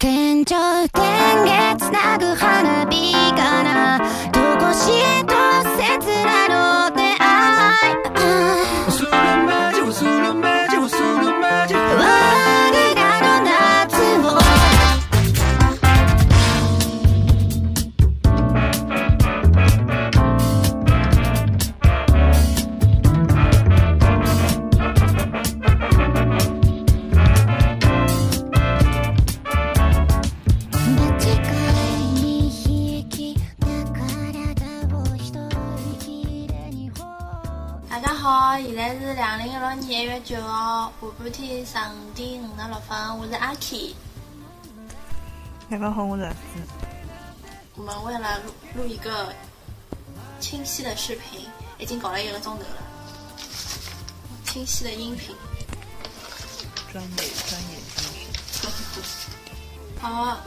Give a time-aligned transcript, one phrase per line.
[0.00, 0.54] 天頂
[0.92, 2.32] 天月つなぐ
[42.78, 43.94] 点五十六分，我是阿 K。
[45.70, 46.38] 大家好，我是儿子。
[47.74, 49.32] 我们为了录录一个
[50.40, 51.46] 清晰的视频，
[51.78, 52.82] 已经搞了一个钟头了。
[54.44, 55.34] 清晰的音频。
[56.92, 59.30] 专业专业精神。
[60.00, 60.38] 好，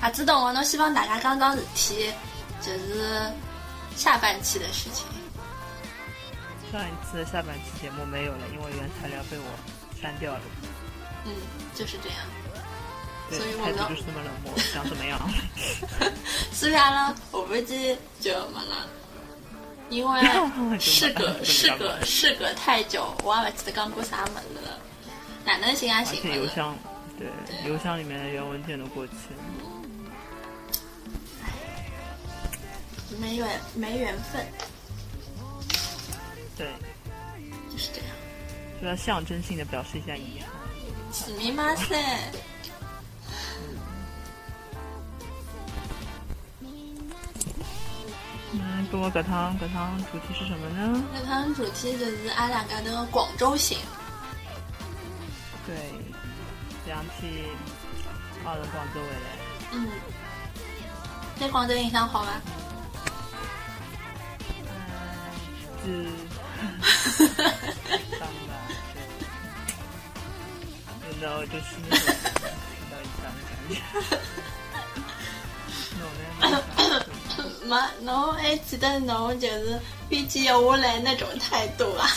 [0.00, 2.12] 啊，知道我侬希望大家讲讲事体，
[2.60, 3.30] 就是
[3.96, 5.06] 下半期的事情。
[6.72, 9.44] 上一次下半期节目没有了，因为原材料被我
[10.00, 10.40] 删掉了。
[11.24, 11.32] 嗯，
[11.74, 12.18] 就是这样。
[13.30, 15.20] 所以，我们就是这么冷漠，想怎么样？
[16.52, 18.88] 所以阿拉下半期就没了，
[19.88, 20.20] 因为
[20.80, 24.78] 事隔事隔事隔太久，我也不记得刚过啥门子了。
[25.44, 26.76] 哪能行啊行邮箱，
[27.16, 27.28] 对，
[27.70, 29.42] 邮箱里面的原文件都过期了。
[33.20, 34.44] 没缘没缘分，
[36.56, 36.66] 对，
[37.70, 38.08] 就是这样。
[38.82, 40.59] 就要象征性的表示一下遗憾。
[41.11, 42.01] すみません。
[48.53, 51.03] 嗯，跟我搿趟搿趟主题是什么呢？
[51.13, 53.77] 这趟主题就是阿拉家的广州行。
[55.65, 55.75] 对，
[56.85, 57.45] 两天
[58.45, 59.27] 澳从广州回来，
[59.71, 59.89] 嗯，
[61.39, 62.41] 对广州印象好吧？
[65.85, 66.07] 嗯，
[66.81, 67.27] 是
[71.20, 72.06] 然后就是那种
[72.90, 73.70] 到一张的感觉。
[75.98, 76.08] 那我
[76.48, 77.06] 呢？
[77.64, 77.72] 没，
[78.04, 79.78] 侬还记得侬就是
[80.08, 82.08] 飞机要下来那种态度啊？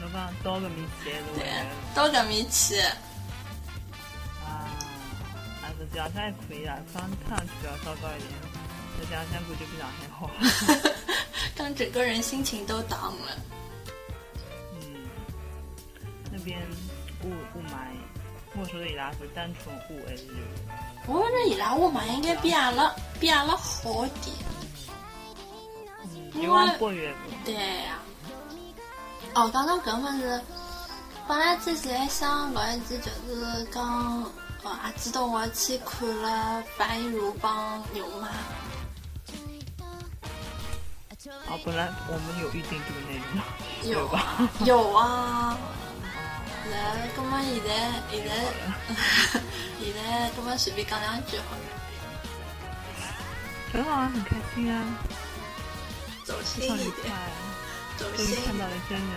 [0.00, 2.80] 侬讲到搿面去还是回对来了？，到搿面去。
[4.44, 4.48] 啊，
[5.62, 8.32] 啊，实际上还可以啦，可能看上去要糟糕一点，
[8.98, 10.30] 再想想估计比上海好。
[11.56, 13.38] 让整个人心情都 down 了。
[14.74, 15.06] 嗯，
[16.32, 16.60] 那边
[17.24, 17.74] 雾雾霾，
[18.56, 20.14] 我说的伊拉是单纯雾还？
[21.06, 24.36] 我觉着伊拉雾霾应该比阿拉比阿拉好点。
[26.14, 27.44] 嗯，因为八月份。
[27.44, 27.98] 对呀、
[29.34, 30.40] 哦，讲到搿物事，
[31.26, 34.22] 本来之前想搞一期就是讲，
[34.62, 38.28] 哦，阿记得我去看了樊一茹帮牛妈。
[41.48, 44.18] 哦，本来我们有预定这个内容，有吧？
[44.20, 45.58] 啊，有啊。
[46.70, 47.68] 然后，葛么现在
[48.10, 48.30] 现在
[49.78, 51.58] 现在，葛么随便讲两句好了，
[53.72, 54.82] 很好啊，很开心啊，
[56.24, 57.12] 走心一点，，
[57.98, 59.08] 走心终于看到了真人，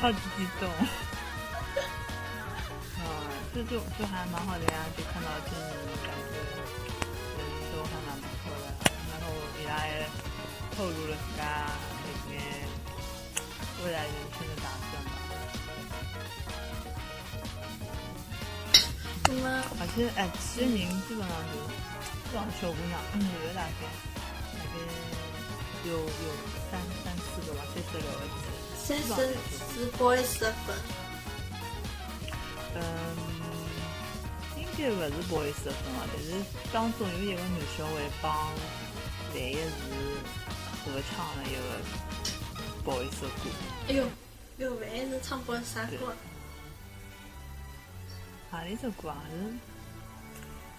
[0.00, 0.68] 超级激动。
[2.98, 3.02] 啊，
[3.54, 5.70] 这就就还蛮好的呀，就看到真人，
[6.02, 6.34] 感觉
[7.38, 7.40] 人
[7.72, 8.66] 都还蛮不错的。
[9.10, 9.24] 然后
[9.60, 10.08] 伊拉也
[10.76, 11.42] 透露了自家
[12.02, 12.36] 那些
[13.84, 15.19] 未来人生的打算吧。
[19.30, 23.70] 葛么，而且哎，去的人基本上就基本上小姑娘，嗯，有的大概
[24.58, 24.74] 大概
[25.86, 26.04] 有有
[26.70, 28.34] 三三四个吧，三四个位置。
[28.82, 29.06] 三十
[29.46, 30.74] 四 boys 的粉，
[32.74, 32.82] 嗯，
[34.58, 36.26] 应该不是不好意思的分啊，但是
[36.72, 38.34] 当中有一个男小孩帮
[39.32, 39.60] 万一是
[40.84, 41.58] 合唱了一个
[42.82, 43.50] 不好意思的歌，
[43.88, 44.04] 哎呦，
[44.58, 46.16] 哟，万一是唱过啥歌？
[48.52, 49.24] 哪里只歌啊？
[49.30, 49.36] 是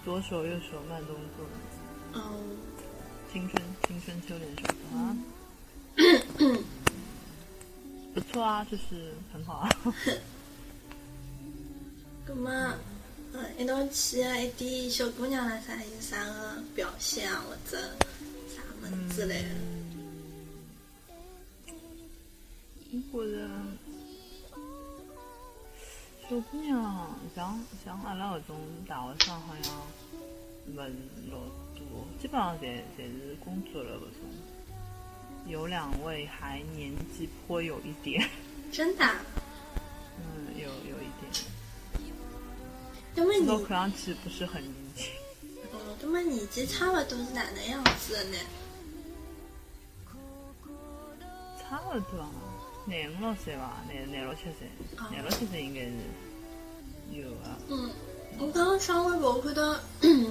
[0.04, 1.46] 左手右手慢动作，
[2.12, 2.56] 嗯，
[3.32, 4.64] 青春青春秋年手
[4.96, 5.16] 啊，
[8.12, 9.68] 不错啊，就是很好啊。
[12.26, 12.74] 葛么，
[13.32, 17.78] 嗯，一道去的一点小姑娘啦啥有啥个表现啊，或者
[18.48, 19.48] 啥么子之类的？
[23.12, 23.48] 我觉着
[26.32, 28.56] 小姑娘像像阿拉搿种
[28.88, 29.74] 大学生好像
[30.68, 30.94] 勿是
[31.30, 31.36] 老
[31.74, 34.20] 多，基本上侪侪是工作了搿种。
[35.46, 38.26] 有两位还年纪颇有一点，
[38.72, 39.14] 真的啊？
[40.16, 41.30] 嗯，有有一点。
[43.14, 45.12] 那么你，看上去不是很年轻。
[45.70, 48.38] 哦，那么年纪差勿多是哪能样子的呢？
[51.60, 52.30] 差勿多啊，
[52.84, 54.68] 廿五六岁吧，廿廿六七岁，
[54.98, 55.92] 哦廿六七岁应该是
[57.12, 57.56] 有啊。
[57.68, 57.90] 嗯，
[58.38, 59.76] 我刚刚上微博看到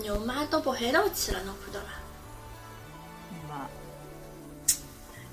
[0.02, 1.88] 牛妈到北海道去了，侬看到伐？
[3.50, 3.70] 妈，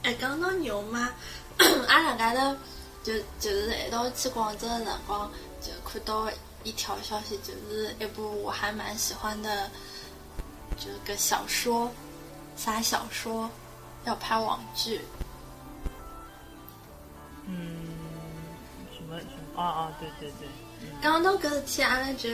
[0.05, 1.13] 哎，讲到牛妈，
[1.89, 2.57] 阿拉家头
[3.03, 5.31] 就就是一道去广州的辰光，
[5.61, 6.31] 就看到
[6.63, 9.69] 一条消息，就是一部我还蛮喜欢的，
[10.77, 11.91] 就是个小说，
[12.57, 13.51] 啥小说
[14.05, 15.01] 要拍网剧。
[17.49, 17.57] 嗯，
[18.97, 20.49] 什么什么啊啊，对对对，
[20.83, 22.29] 嗯，讲到搿事体，阿拉就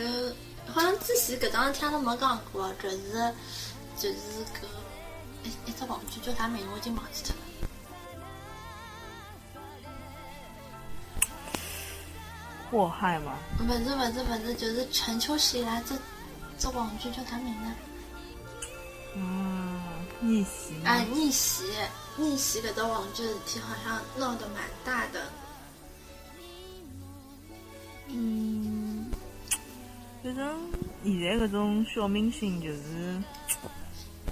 [0.67, 3.33] 好像之前搿桩事体阿拉没讲过，就是
[3.97, 4.67] 就是搿
[5.45, 7.41] 一一只网剧叫啥名字我已经忘记脱了。
[12.71, 15.95] 祸害吗，勿是勿是勿是，就是陈秋实以来这
[16.59, 17.73] 这网剧叫啥名呢？
[19.17, 19.74] 嗯，
[20.25, 21.65] 逆袭嘛，哎，逆袭，
[22.17, 25.21] 逆袭搿只网剧事体好像闹得蛮大的。
[28.09, 29.11] 嗯，
[30.23, 30.71] 反正
[31.03, 33.23] 现在搿种小明星就是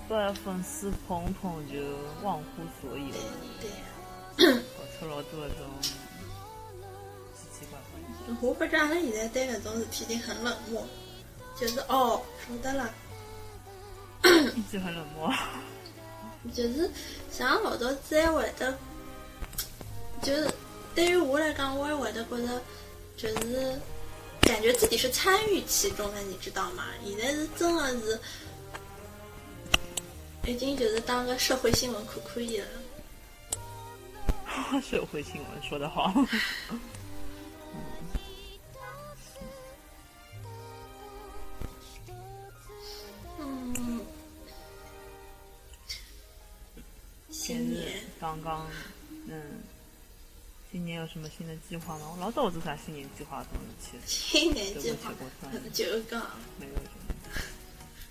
[0.08, 1.78] 被粉丝捧捧就
[2.22, 3.76] 忘乎所以对了，
[4.36, 8.36] 对，搞出老多搿种奇奇怪怪的。
[8.40, 10.82] 我不知阿拉现在对搿种事体已经很冷漠，
[11.58, 12.90] 就是哦，晓得了，
[14.54, 15.32] 一直很冷漠。
[16.50, 16.90] 就是
[17.30, 18.78] 像老早子还会得，
[20.22, 20.50] 就是
[20.94, 22.60] 对于我来讲，我也会得觉得，
[23.16, 23.80] 就是
[24.40, 26.84] 感觉自己是参与其中的，你知道吗？
[27.04, 28.18] 现在是真的是。
[30.44, 32.66] 已经就是当个社会新闻看可以了。
[34.82, 36.12] 社会新闻说得好。
[47.52, 48.66] 现在新年，刚刚，
[49.28, 49.60] 嗯，
[50.72, 52.10] 今年有什么新的计划吗？
[52.14, 55.12] 我老早做啥新年计划这种事体，新年计划
[55.74, 56.26] 就讲
[56.58, 56.72] 没有。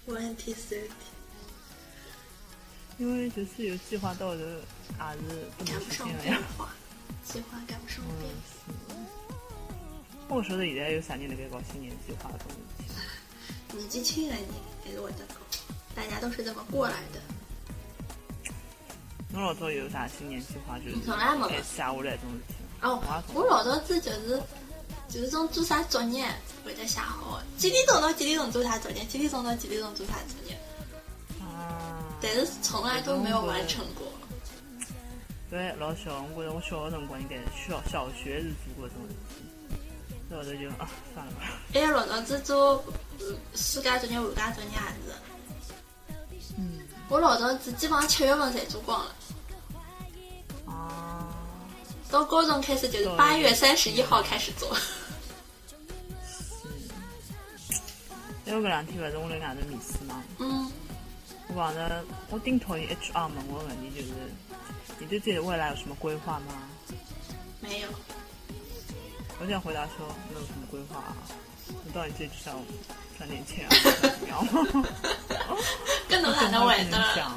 [0.07, 0.89] twenty thirty，
[2.99, 4.61] 因为就是有计划到的，
[4.97, 5.19] 还是
[5.57, 6.47] 不能赶不上变实现了呀。
[6.57, 6.73] 化，
[7.23, 8.29] 计划赶不上变
[8.67, 10.27] 嗯化。，是。
[10.27, 12.83] 我说的现在有啥人辣盖搞新年计划这种事
[13.69, 13.77] 体？
[13.77, 14.43] 年纪轻的人
[14.83, 15.35] 还是会得搞，
[15.95, 17.19] 大家都是这么过来的。
[19.33, 20.77] 侬老早有啥新年计划？
[20.79, 22.55] 就是从来没开始写下来这种事体。
[22.81, 23.01] 哦，
[23.33, 24.41] 我老早子就是
[25.07, 26.25] 就是种做啥作业
[26.65, 30.57] 会得写好的，几点钟到几点钟做啥作业，几点钟到几点钟做啥作业，
[31.39, 32.03] 啊。
[32.21, 34.05] 但是从来都没有完成过。
[35.49, 39.75] 对，老小，我觉得我小的辰光应该小小学是做过这种事体，
[40.29, 41.59] 之后头就啊算了吧。
[41.73, 42.83] 还有老早子做
[43.19, 43.25] 呃
[43.55, 44.75] 暑假作业、寒假作业也
[45.07, 45.15] 是。
[47.11, 47.13] 嗯。
[47.13, 49.15] 我老早子基本上七月份侪做光了，
[50.65, 51.27] 哦。
[52.09, 54.75] 到高中开始就是八月三十一号开始做。
[58.45, 60.71] 因为搿两天勿是我辣外头面试嘛，嗯，
[61.49, 64.13] 我讲的我顶讨厌 HR 问我个问题就是，
[64.99, 66.69] 你对自己的未来有什么规划吗？
[67.59, 67.87] 没有。
[69.39, 71.15] 我想回答说没有什么规划啊。
[71.69, 72.59] 我到底自己想
[73.17, 73.71] 赚点钱啊？
[74.01, 74.45] 怎么样
[75.51, 75.57] 吗？
[76.09, 77.15] 跟侬哪能会能的？
[77.15, 77.31] 想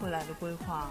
[0.00, 0.90] 未来的规划，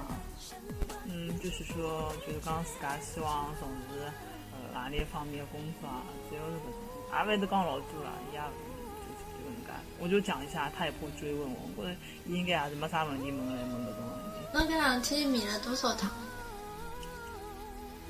[1.05, 4.11] 嗯，就是说，就是刚自家希望从事
[4.53, 6.73] 呃哪里方面的工作啊，只要是搿种，
[7.11, 9.71] 也勿会得讲老多了，伊也就是就搿能介。
[9.99, 14.39] 我就讲一下，他也不会追问我，我觉得伊应该也是没啥问题问来问搿种问题。
[14.53, 16.09] 侬搿两天面了多少趟？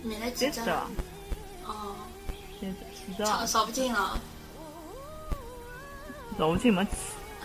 [0.04, 0.60] 面了几只
[1.66, 1.96] 哦，
[2.60, 4.20] 三十四十吧，少少不进了，
[6.38, 6.92] 老近没去。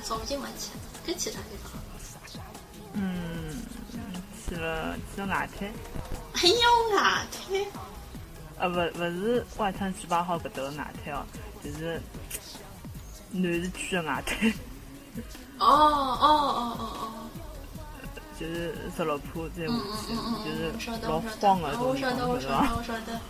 [0.07, 0.71] 少不进没去，
[1.11, 1.73] 搿去啥地方？
[2.93, 3.63] 嗯，
[4.49, 5.69] 去了去了外滩，
[6.33, 7.39] 还有外滩，
[8.59, 11.27] 呃，勿勿是外滩十八号搿搭个外滩哦，
[11.63, 12.01] 就是
[13.33, 14.51] 南市区的外滩，
[15.59, 17.29] 哦哦哦哦哦，
[18.39, 22.27] 就是十六铺再下嗯嗯去，就是老我晓得，荒的哦我我晓得？
[22.29, 23.21] 我晓得，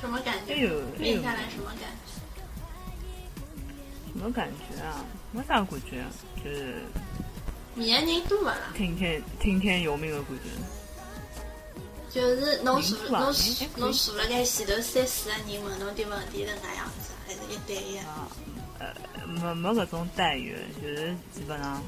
[0.00, 0.54] 什么感觉？
[0.54, 2.12] 还有还有面下来什么感觉？
[4.12, 5.04] 什么感觉啊？
[5.32, 6.04] 没啥感觉，
[6.42, 6.82] 就是
[7.74, 8.72] 面的人多勿啦？
[8.74, 10.50] 听天听天由命的感觉。
[12.10, 17.98] 就是侬坐人多啊侬还可以侬坐辣盖前头三四个人问侬点问题是哪样子，还是一对一？
[17.98, 18.26] 啊，
[18.78, 18.94] 呃，
[19.26, 21.82] 没没搿种待遇，就是基本上，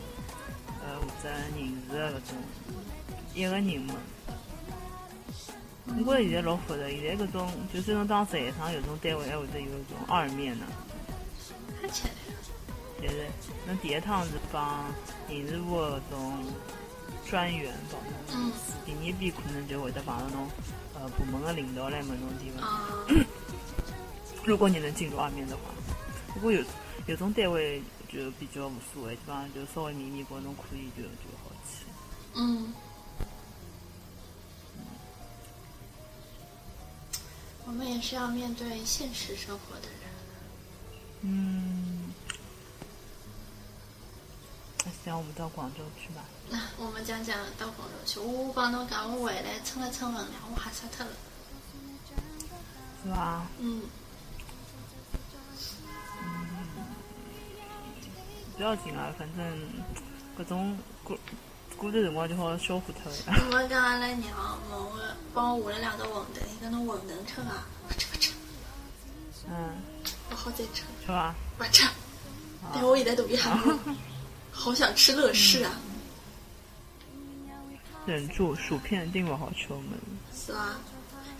[0.84, 1.40] 呃，负责人
[1.88, 2.36] 事的搿种，
[3.34, 3.96] 一个人问，
[5.98, 10.64] 我觉着现在老复杂，现在搿种就算侬当站上有种单位，还会得有一种二面呢。
[11.80, 12.14] 看起来，
[13.02, 13.26] 就是
[13.66, 14.84] 侬第一趟是帮
[15.28, 16.44] 人事部的搿种
[17.28, 18.52] 专员帮侬嗯
[18.86, 20.48] 第二遍可能就会得碰到侬
[20.94, 22.62] 呃部门的领导来问侬提问。
[22.64, 23.06] 啊，
[24.44, 25.62] 如果你能进入二面的话，
[26.32, 26.62] 不过有
[27.06, 31.84] 有种单位就比较无所谓，基本上就稍微迷迷过侬可以就就好去。
[32.36, 32.72] 嗯。
[37.70, 40.00] 我们也是要面对现实生活的人。
[41.20, 42.12] 嗯，
[44.84, 46.24] 那行，我们到广州去吧。
[46.48, 48.18] 那我们讲讲到广州去。
[48.18, 51.12] 我帮侬讲，我回来蹭了称分量，我吓死脱了。
[53.04, 53.46] 是吧？
[53.60, 53.82] 嗯，
[58.56, 59.68] 不要紧啊，反正
[60.36, 61.16] 各种过
[61.80, 63.16] 过段辰光就好消化脱了。
[63.52, 64.30] 我讲阿拉娘
[64.70, 65.00] 问我
[65.32, 67.64] 帮我下了两个馄饨，伊讲侬馄饨吃伐？
[67.88, 68.32] 不吃不吃，
[69.48, 69.70] 嗯，
[70.28, 71.34] 不好再吃，吃吧？
[71.56, 71.88] 不吃。
[72.74, 73.78] 但我现在肚皮喊饿，
[74.52, 75.72] 好想吃乐事啊，
[78.04, 79.98] 忍住，薯片定勿好吃我们。
[80.36, 80.78] 是啊？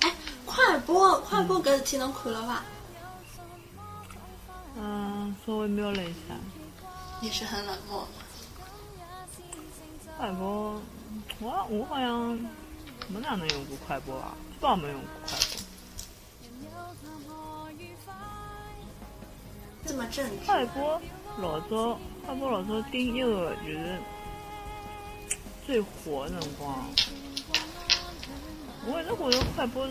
[0.01, 0.11] 哎，
[0.47, 2.65] 快播快播搿事体侬看了伐？
[4.79, 6.35] 嗯，稍微瞄了一下，
[7.21, 8.09] 也是很冷漠。
[10.21, 10.79] 快播，
[11.39, 12.39] 我我好像
[13.09, 15.63] 没哪能用过快播啊，基本没用过快播。
[19.87, 21.01] 这么正直，快播
[21.39, 23.99] 老早，快播老早顶一个就是
[25.67, 26.85] 最火的辰光，
[28.85, 29.89] 我一直觉得快播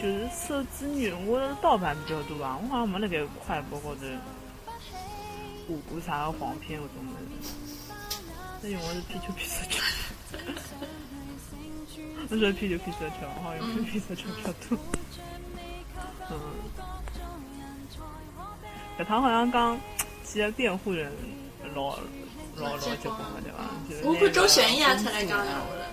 [0.00, 4.06] 就是手机女，我觉着盗版比较多吧，我好像没那个快播或者
[5.68, 7.10] 五谷啥个黄片搿种物
[7.42, 7.63] 事。
[8.64, 9.78] 那用我的是 P 九 P 四九，
[12.30, 14.78] 我说 P 九 P 四九，好像 P 四九比较多。
[16.30, 16.40] 嗯，
[18.98, 19.78] 搿趟好像讲
[20.22, 21.12] 几个辩护人
[21.74, 21.98] 老
[22.56, 23.68] 老老结棍了对伐？
[23.90, 25.84] 就是我看周旋也出出来讲闲话了，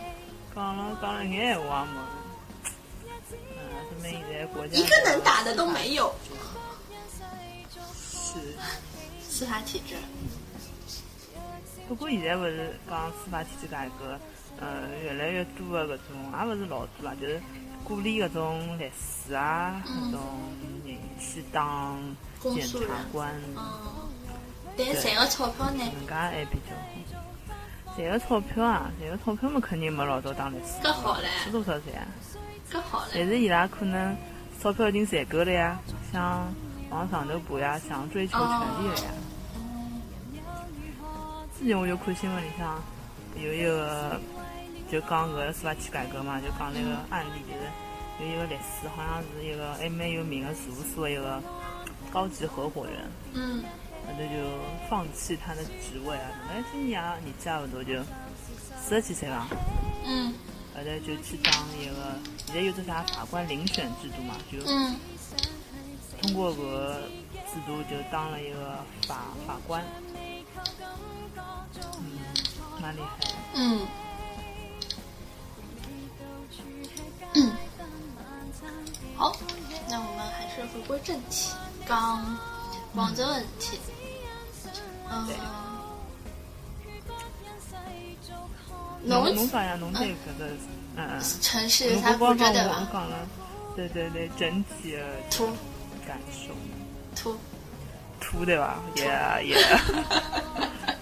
[0.56, 2.00] 讲了讲了一眼闲话也没。
[3.34, 3.44] 嗯，
[3.90, 6.16] 说明现在国家一个能打的都没有，
[7.94, 8.40] 是。
[9.28, 9.96] 司法体制。
[11.92, 14.18] 不过现在勿是讲司法体制改革，
[14.62, 17.42] 呃，越来越多的搿种，也勿是老多啦，就是
[17.84, 20.22] 鼓励搿种律师啊，嗯搿种
[20.86, 22.00] 人去当
[22.40, 22.78] 检察
[23.12, 24.10] 官，嗯，
[24.78, 25.80] 但是赚个钞票呢？
[25.80, 27.98] 人家还比较好。
[27.98, 30.82] 赚个钞票啊，赚个钞票嘛，肯定没老早当律师。
[30.82, 32.08] 搿好唻，是多少钱啊？
[32.72, 33.10] 搿好唻。
[33.16, 34.16] 但是伊拉可能
[34.62, 35.78] 钞票已经赚够了呀，
[36.14, 36.48] 想
[36.90, 38.48] 往上头爬呀，想追求权
[38.82, 39.12] 利了呀。
[41.62, 42.82] 之前我就看新闻里向
[43.36, 44.20] 有一个
[44.92, 47.62] 就讲搿个司法体改革嘛，就讲那个案例，就是
[48.20, 51.40] 有一个律师，好像是一个还蛮有名的事务所的一个
[52.12, 53.64] 高级合伙人，嗯。
[54.08, 58.04] 后头就放弃他的职位啊，哎，今年也年纪也勿大，就
[58.82, 59.48] 四十几岁了，
[60.04, 60.34] 嗯。
[60.74, 64.96] 后头就去当一个，现在有只啥法官遴选制度嘛，就嗯。
[66.24, 67.02] 通过搿个
[67.54, 69.84] 制度就当了一个法法官，
[70.16, 70.44] 嗯，
[72.82, 73.32] 蛮厉害的。
[73.56, 73.88] 嗯
[77.36, 77.52] 嗯。
[79.16, 79.36] 好，
[79.90, 81.52] 那我们还是回归正题，
[81.86, 82.38] 刚
[82.94, 83.80] 广州的事体。
[85.10, 85.36] 嗯对。
[89.04, 90.46] 侬侬侬讲呀，侬对搿个，
[90.96, 92.88] 嗯嗯，城市有侬啥不光讲我感觉的伐？
[92.94, 93.18] 讲了，
[93.76, 95.00] 对对对，整体的
[95.32, 95.48] 土
[96.08, 96.54] 感受，
[97.16, 97.36] 土，
[98.20, 98.80] 土对吧？
[98.96, 99.04] 也
[99.48, 99.58] 也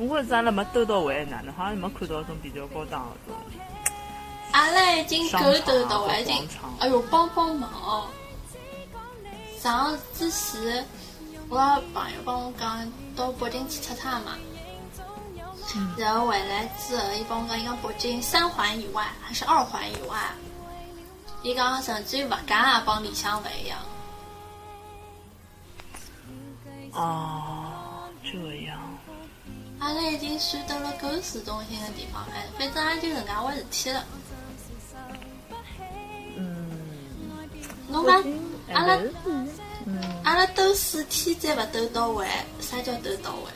[0.00, 3.36] 我觉着阿拉没兜到位，哪能好像没看到种比较高档的种。
[4.52, 6.48] 阿拉已经够兜到了，已经。
[6.78, 8.06] 哎哟，帮帮忙哦！
[9.60, 10.86] 上之前，
[11.50, 11.56] 我
[11.92, 14.38] 朋友帮我讲到北京去出差嘛，
[15.76, 20.16] 嗯然后回来之后，伊帮我讲，伊讲北京三环以外还是二环以外，
[21.42, 23.78] 伊讲甚至于物价也帮里向勿一样。
[26.92, 28.80] 哦，这样。
[29.80, 34.04] 阿拉已经算到了购市中心的地方了，反正也就搿能介回事体了。
[36.36, 36.70] 嗯，
[37.88, 38.22] 侬讲
[38.74, 39.00] 阿拉
[40.22, 42.28] 阿拉兜四天再勿兜到位，
[42.60, 43.50] 啥叫兜到位？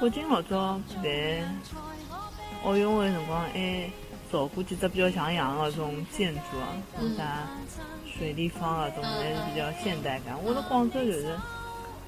[0.00, 1.62] 北京老早办
[2.64, 3.90] 奥运会辰光，还
[4.32, 6.66] 造过几只比较像样的种建筑啊，
[6.98, 7.46] 嗯啥
[8.18, 10.42] 水立方啊，种还是比较现代感。
[10.42, 11.38] 我的广州就是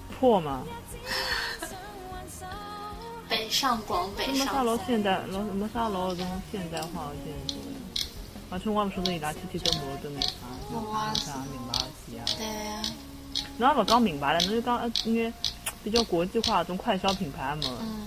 [0.08, 0.62] 破吗，
[3.28, 4.66] 北上广北没啥上风。
[4.66, 7.70] 老现代，老没啥老这种现代化的建筑的。
[8.50, 10.30] 而且我也不晓得伊拉天天走马路都眼啥，
[10.90, 12.26] 哇啥名牌店啊。
[12.36, 12.82] 对呀、
[13.58, 15.32] 侬也勿讲名牌了，侬就讲呃眼
[15.82, 17.62] 比较国际化的种快消品牌嘛。
[17.80, 18.06] 嗯，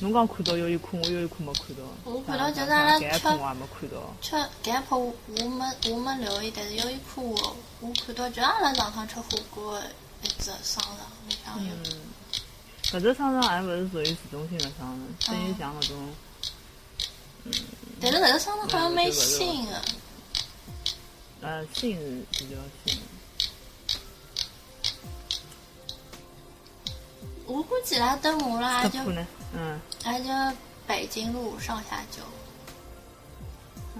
[0.00, 1.82] 侬讲看到优衣库，我优衣库没看到。
[2.04, 4.14] 我看到就是阿拉搿一吃铺我也没看到。
[4.20, 9.80] 吃搿一铺我没我没留意，但是优衣库我我看到就阿拉上趟吃火锅
[10.26, 10.96] 的一只商场
[11.28, 11.72] 里向有。
[11.72, 12.02] 嗯，
[12.84, 16.14] 搿只商场还勿是属于市中心的商场，等于嗯像搿种
[18.00, 19.82] 但是搿个商场好像蛮新的，
[21.42, 23.00] 呃新是比较新。
[27.46, 28.98] 我估计伊拉登马了也就？
[29.54, 30.56] 嗯也就
[30.86, 32.22] 北京路上下九。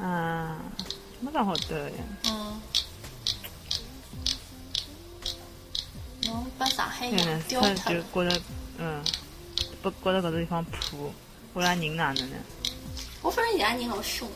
[0.03, 0.59] 啊，
[1.21, 1.97] 没啥好得呀。
[2.25, 2.61] 嗯。
[6.27, 8.43] 侬把上海人丢他脱了，就觉着，
[8.79, 9.03] 嗯，
[9.83, 11.13] 不觉着搿个地方破，
[11.53, 12.37] 我拉人哪能呢？
[13.23, 14.29] 我发现伊拉人老凶，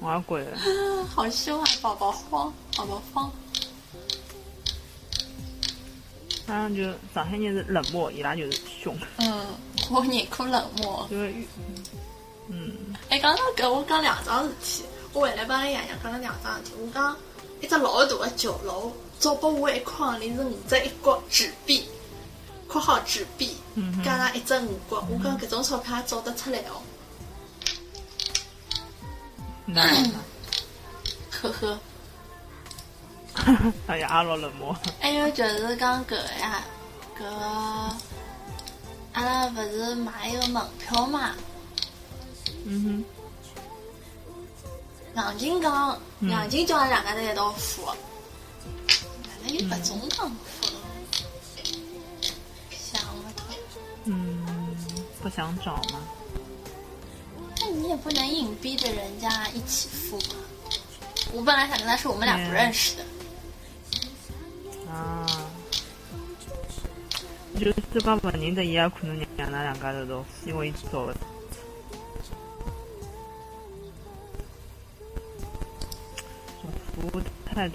[0.00, 1.68] 我也觉着，啊好凶啊！
[1.80, 3.30] 宝宝慌，宝宝慌。
[6.46, 9.46] 反正就上海人是冷漠，伊拉就是凶，嗯，
[9.90, 11.06] 我宁可冷漠。
[11.10, 11.44] 就是越，
[12.48, 12.72] 嗯，
[13.08, 14.84] 哎，讲到搿，我讲两桩事体。
[15.12, 16.72] 我回来帮阿拉爷娘讲了两桩事体。
[16.78, 17.16] 我讲
[17.60, 21.88] 一只老大的酒楼，找拨我一筐里是五只一角纸币，
[22.68, 23.56] 括号纸币，
[24.04, 25.04] 加上一只五角。
[25.10, 26.82] 我讲搿种钞票也找得出来哦。
[29.64, 29.82] 那
[31.42, 31.78] 呵呵。
[33.86, 36.64] 哎呀，阿老冷漠，还有就是讲搿个呀，
[37.18, 37.36] 搿个
[39.12, 41.34] 阿拉勿是买一个门票嘛？
[42.64, 43.04] 嗯
[45.14, 47.88] 硬劲讲，嗯硬劲叫阿拉两家头一道付，
[49.64, 50.68] 哪能有搿种讲法？
[52.70, 53.00] 想
[54.04, 54.44] 嗯，
[55.22, 56.00] 不想找吗，
[57.60, 60.36] 那你也不能硬逼着人家一起付嘛。
[61.32, 63.04] 我本来想跟他说我们俩不认识的，
[64.88, 65.26] 啊，
[67.54, 71.16] 就是这讲勿认得伊也可能让㑚两家头都，因为伊找的。
[76.62, 77.74] 这服务态度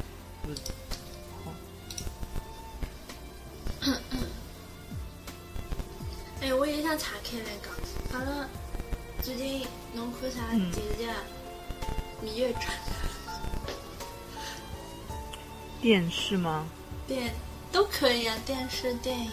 [10.21, 11.15] 侬看啥嗯电视剧啊？
[12.25, 12.63] 《芈月传》
[15.81, 16.63] 电视吗？
[17.07, 17.33] 电
[17.71, 19.31] 都可以啊，电视、电影，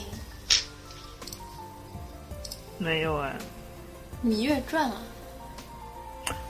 [2.79, 3.37] 没有哎。
[4.27, 5.03] 《芈月传》啊。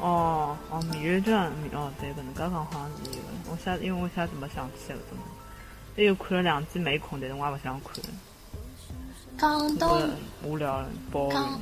[0.00, 3.28] 哦哦，《芈月传》哦，对，搿能介讲好像是有的。
[3.50, 5.18] 我下因为我下次没想起来搿种。
[5.96, 7.92] 还有看了两集没空，但是我也勿想看，
[9.36, 10.00] 讲到
[10.44, 11.58] 无聊了讲，boring。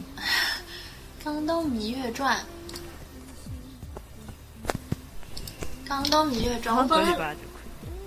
[1.24, 2.36] 讲 到《芈月传》，
[5.88, 7.36] 讲到《芈月传》，我本来。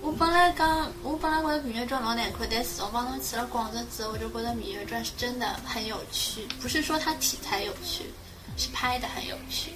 [0.01, 8.05] 我本来讲，我本来觉得《芈月传》老难看，但是我帮侬去了广州之后，我就觉得《芈月传》是真的很有趣，不是说它题材有趣，
[8.57, 9.71] 是拍的很有趣，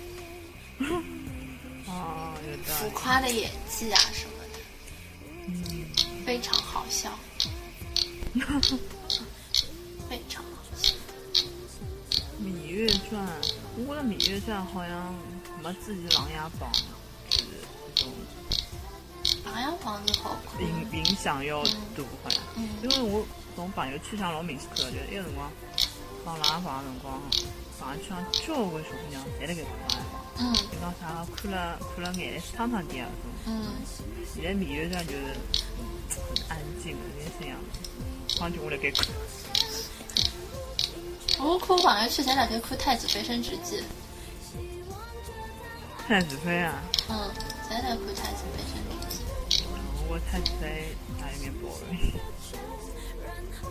[1.87, 2.33] 哦，
[2.65, 2.89] 浮。
[2.91, 7.09] 夸的演技啊什么的，非常好笑，
[10.09, 10.93] 非常好笑。
[12.41, 13.25] 《芈月传》，
[13.85, 15.13] 我觉得《芈月传》好像
[15.61, 16.71] 没自己《琅琊榜》
[19.45, 21.69] 琅琊榜》是好看，影影响要大，
[22.23, 22.41] 好像。
[22.55, 23.25] 嗯因为我
[23.55, 25.51] 从朋友圈上老明显看到，就是那个辰光
[26.25, 27.21] 放《琅琊榜》的辰光，
[27.79, 30.21] 朋友圈上交关小姑娘侪辣盖看《琅琊榜》。
[30.39, 33.31] 嗯就讲啥看了看了眼泪淌淌滴啊种。
[33.45, 33.67] 嗯，
[34.33, 35.23] 现在《芈月传》就是
[36.09, 37.57] 很安静的，有点这样。
[38.39, 39.05] 好像就我辣盖看。
[41.39, 43.77] 我看朋友圈侪辣盖看《太子妃升职记》，
[46.07, 47.29] 太子妃啊，嗯，
[47.69, 49.02] 侪辣看《太子妃升职记
[50.13, 52.13] 我太子妃还有点 boring。》。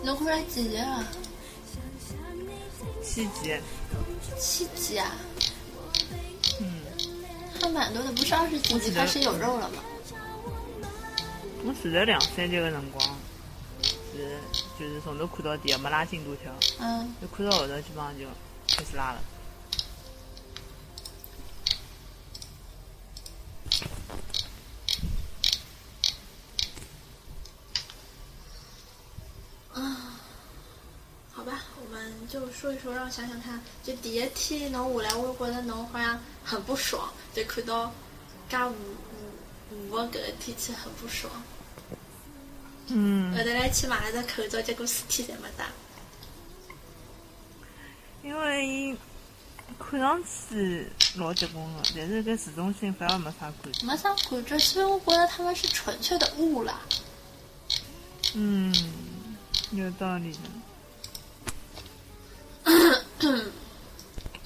[0.05, 1.07] 侬看了几集啊？
[3.01, 3.57] 七集，
[4.41, 5.13] 七集啊，
[6.61, 6.83] 嗯，
[7.61, 9.85] 还蛮多的，不是二十几集开始有肉了吗？
[11.65, 13.17] 我只在两三集的辰光
[14.13, 14.37] 是
[14.77, 18.25] 就是从头看到底，没拉进度条，嗯，就看到后头基本上就
[18.67, 19.23] 开始拉了。
[31.35, 33.61] 好吧，我们就说一说，让我想想看。
[33.85, 37.93] 就第一天侬下来，我觉得侬好像很不爽，就看到
[38.49, 38.75] 介雾
[39.71, 41.33] 雾雾的搿个天气很不爽。
[42.89, 45.67] 嗯后头来去买了只口罩，结果四天侪没戴。
[48.25, 48.97] 因为
[49.79, 53.87] 看上去老结棍个，但是搿市中心反而没啥感觉。
[53.87, 56.81] 没啥感觉，所以我觉得他们是纯粹的雾啦。
[58.35, 58.75] 嗯，
[59.71, 60.39] 有道理的。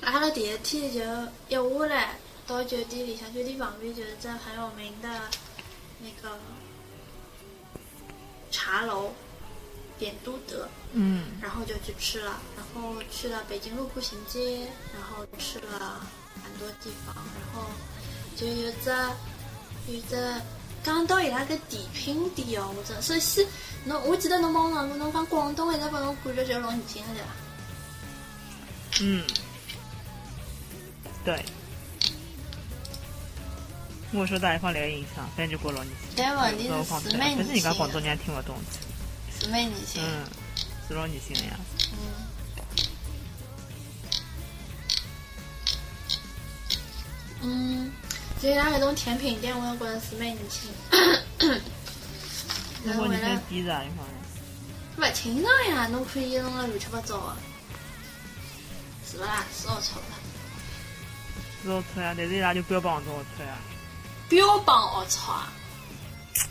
[0.02, 1.00] 阿拉第一天就
[1.48, 5.08] 一下来到酒店里向，酒店旁边就是只很有名的
[6.00, 6.36] 那个
[8.50, 9.12] 茶楼
[9.98, 16.00] 点都德，嗯然后就去吃了，然后去了北京路步行街，然后吃了
[16.42, 17.68] 很多地方，然后
[18.36, 18.90] 就有只
[19.88, 20.40] 有只
[20.84, 23.44] 刚到伊拉个甜品店哦，我真首先
[23.84, 27.28] 侬我记得侬帮我讲过，侬讲广东一直拨侬感觉就是老年轻的对伐？
[29.00, 29.22] 嗯，
[31.24, 31.44] 对。
[34.12, 36.08] 我说大家放来个音响，反正就过老年轻。
[36.16, 38.56] 但问题是是蛮但是人家年轻的，广东人也听不懂。
[39.38, 40.08] 是蛮年轻的。
[40.08, 40.24] 嗯，
[40.88, 41.58] 是老年轻的呀。
[41.92, 41.98] 嗯。
[47.42, 47.92] 嗯，
[48.40, 51.60] 就伊拉搿种甜品店，我也觉着是蛮年轻的。
[52.84, 54.16] 然后为了我年轻低着啊，一方人。
[54.98, 57.36] 勿清爽呀，侬可以弄了乱七八糟的，
[59.16, 59.44] 是勿啦？
[59.52, 60.12] 是好臭的，
[61.64, 63.56] 是好吃呀，但是伊拉就标榜这种好吃呀。
[64.28, 65.52] 标榜好臭啊！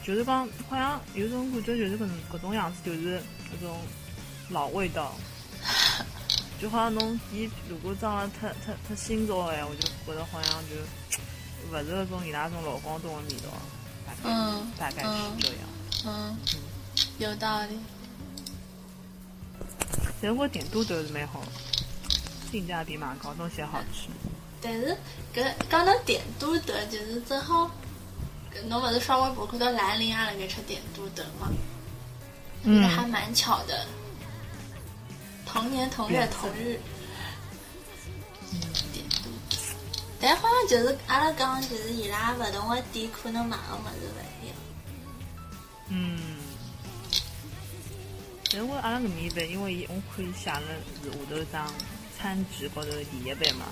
[0.04, 3.19] 就是讲，好像有种感觉，就是搿种搿种样子，就是
[3.54, 3.80] 搿种
[4.49, 5.13] 老味道。
[6.60, 10.75] 就好像侬伊如果装了太太太新潮的闲话，就觉得好像就
[11.69, 13.49] 勿是搿种伊拉种老广东的味道，
[14.08, 15.58] 大概、嗯大概是嗯这样。
[16.06, 16.38] 嗯，
[17.19, 17.80] 有道理。
[20.21, 21.47] 但是我点都德是蛮好的，
[22.51, 24.10] 性价比蛮高，东西也好吃。
[24.62, 24.97] 但是
[25.34, 27.69] 搿讲到点都德，就是正好，
[28.53, 31.51] 搿侬勿是刷微博看到兰陵也辣盖吃点都德吗？
[32.63, 33.86] 嗯这个还蛮巧的，
[35.45, 36.79] 同年同月同日。
[38.91, 39.58] 点都德，
[40.19, 44.55] 但好像就是阿拉讲，就是伊拉勿同个店可能买个物事勿一样。
[45.89, 46.19] 嗯。
[48.49, 50.62] 但是我阿拉搿面一般，因为伊我看伊写了
[51.03, 51.71] 是下头一张
[52.17, 53.65] 餐纸高头的第一班嘛，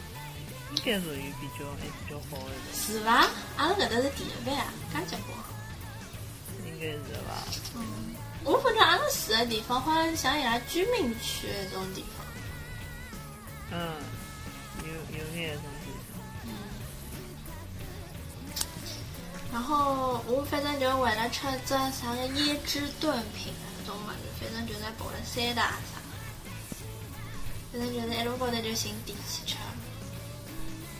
[0.75, 3.27] 应该属于比较还比较好的，是伐？
[3.57, 5.35] 阿拉搿搭是第一班啊，介结棍。
[6.65, 7.43] 应该是吧？
[8.43, 12.25] 我反正阿拉住的地方好像像伊拉居民区那种地方。
[13.71, 13.95] 嗯，
[14.83, 16.21] 有有眼种地方。
[19.53, 25.77] 然后我反正就为了吃只啥个椰汁炖品啊，搿种物事，反正就在跑了三大
[27.73, 29.55] 啥，反正就是一路高头就寻店去吃。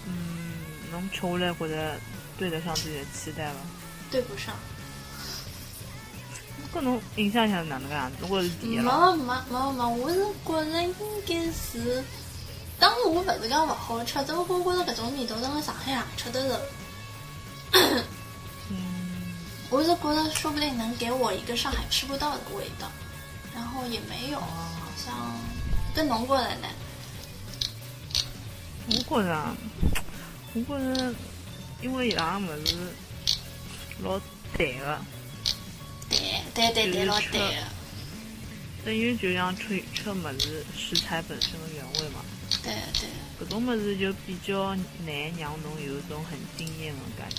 [0.08, 0.58] 嗯，
[0.92, 2.00] 侬吃下来觉得
[2.38, 3.54] 对得上自己的期待伐？
[4.12, 4.56] 对不上，
[6.74, 8.26] 搿侬印象下是哪能个样子？
[8.28, 9.16] 我是第一没了。
[9.16, 10.96] 没没没，我是觉着应
[11.28, 12.04] 该是，
[12.80, 16.60] 当然我勿是讲勿好吃，只不过我觉着搿种味道辣辣上海也吃得着。
[18.70, 19.34] 嗯，
[19.70, 22.92] 我是觉得说不定能给我一个上海吃不到的味道，
[23.54, 25.14] 然后也没有，好像
[25.94, 26.68] 跟侬觉得呢？
[28.88, 29.56] 我觉着，
[30.54, 31.14] 我觉着，
[31.82, 32.76] 因为伊拉物事
[34.02, 34.20] 老
[34.58, 35.00] 淡个，
[36.10, 36.20] 淡
[36.54, 37.64] 淡淡淡，老淡的。
[38.84, 42.20] 等于就像吃吃物事食材本身的原味嘛。
[42.62, 43.08] 对对，
[43.40, 44.76] 搿种物事就比较
[45.06, 47.38] 难让侬有一种很惊艳的感觉。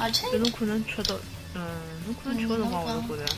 [0.00, 1.16] 而且就侬可能吃到，
[1.54, 3.36] 嗯，侬可能吃个辰光，嗯我就觉着，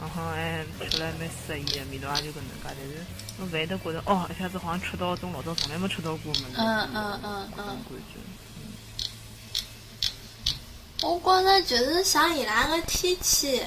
[0.00, 2.64] 嗯哼，哎，吃了蛮适意的，味道也就搿能介。
[2.64, 3.04] 但是
[3.38, 6.50] 侬勿会得觉着，哦，一下子好像吃到种老早从来没吃到过的物事。
[6.56, 8.18] 嗯嗯嗯嗯，感觉。
[11.02, 13.62] 我觉着就是像伊拉个天气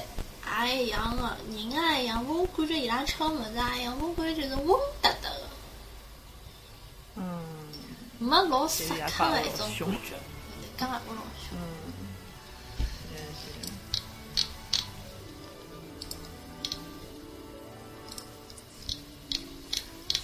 [0.66, 5.48] 也一样的，人也一样，我感觉伊拉吃个物事也一样，我感觉就是温哒哒的，
[7.16, 7.44] 嗯
[8.18, 10.16] 没老杀对呀脱的一种感觉，
[10.76, 11.37] 干嘛不老凶？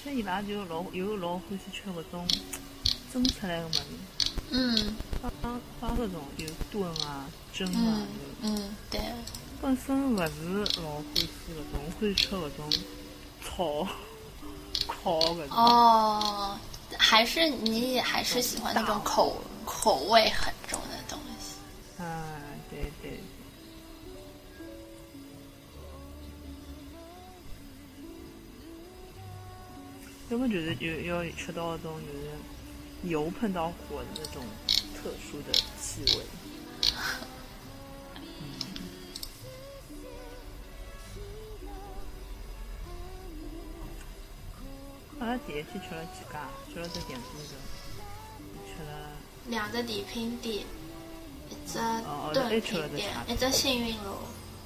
[0.05, 2.29] 像伊拉就老有老欢喜吃搿种
[3.11, 3.81] 蒸出来的物事，
[4.51, 5.33] 嗯放
[5.81, 8.03] 放搿种就炖啊、蒸啊
[8.43, 9.01] 嗯，嗯，对。
[9.63, 12.71] 本身勿是老欢喜搿种，我欢喜吃搿种
[13.43, 13.89] 炒、
[14.87, 15.57] 烤搿种。
[15.57, 16.59] 哦，
[16.99, 22.03] 还是你还是喜欢那种口口味很重的东西。
[22.03, 22.34] 啊，
[30.35, 34.43] 要么就是有要吃到那种就是油碰到火的那种
[34.97, 36.25] 特殊的气味。
[45.21, 47.55] 阿拉第一天吃了几家，吃了只点心的，
[48.67, 49.13] 吃了
[49.47, 50.65] 两个甜品店，
[51.49, 54.19] 一只哦炖品店，一只幸运楼，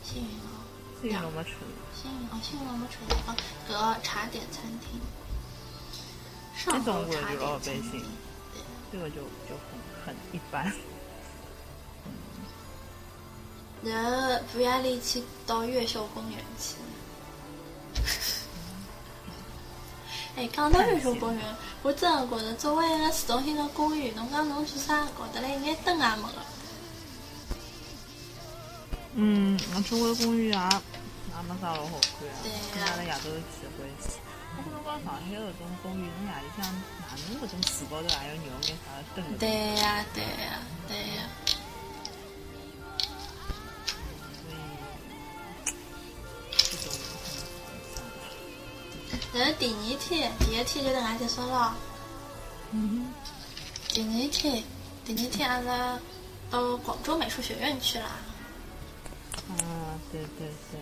[0.03, 1.51] 幸运楼，幸运楼没吃，
[1.95, 3.37] 幸运哦，幸运楼没吃哦，
[3.69, 4.99] 搿个茶点餐厅，
[6.71, 8.05] 上这种我就老点餐厅百姓。
[8.91, 9.17] 这个就
[9.49, 10.73] 就很很一般。
[13.83, 14.11] 然后
[14.53, 16.75] 不要力去到越秀公园去。
[20.37, 21.45] 哎，讲到越秀公园，
[21.83, 26.35] 我真的觉着作为一个市中心的公园，侬讲侬做啥搞得来一眼灯也没个。
[29.15, 32.31] 嗯，那中国公园也也没啥老好看啊。
[32.43, 34.11] 对跟阿拉夜头去回去。
[34.89, 38.17] 我跟侬讲，上海搿种公园，侬夜里向哪能搿种树高头也要
[38.65, 38.73] 啥
[39.15, 39.21] 灯？
[39.39, 41.29] 对呀，对呀，对呀。
[44.41, 44.55] 所以
[46.71, 46.89] 这种
[49.33, 51.77] 很然后第二天，第一天就等下结束了。
[52.73, 53.13] 嗯
[53.89, 54.63] 第二天，
[55.05, 55.99] 第二天阿拉
[56.51, 58.07] 到广州美术学院去啦。
[59.49, 60.81] 哼，啊，对对对，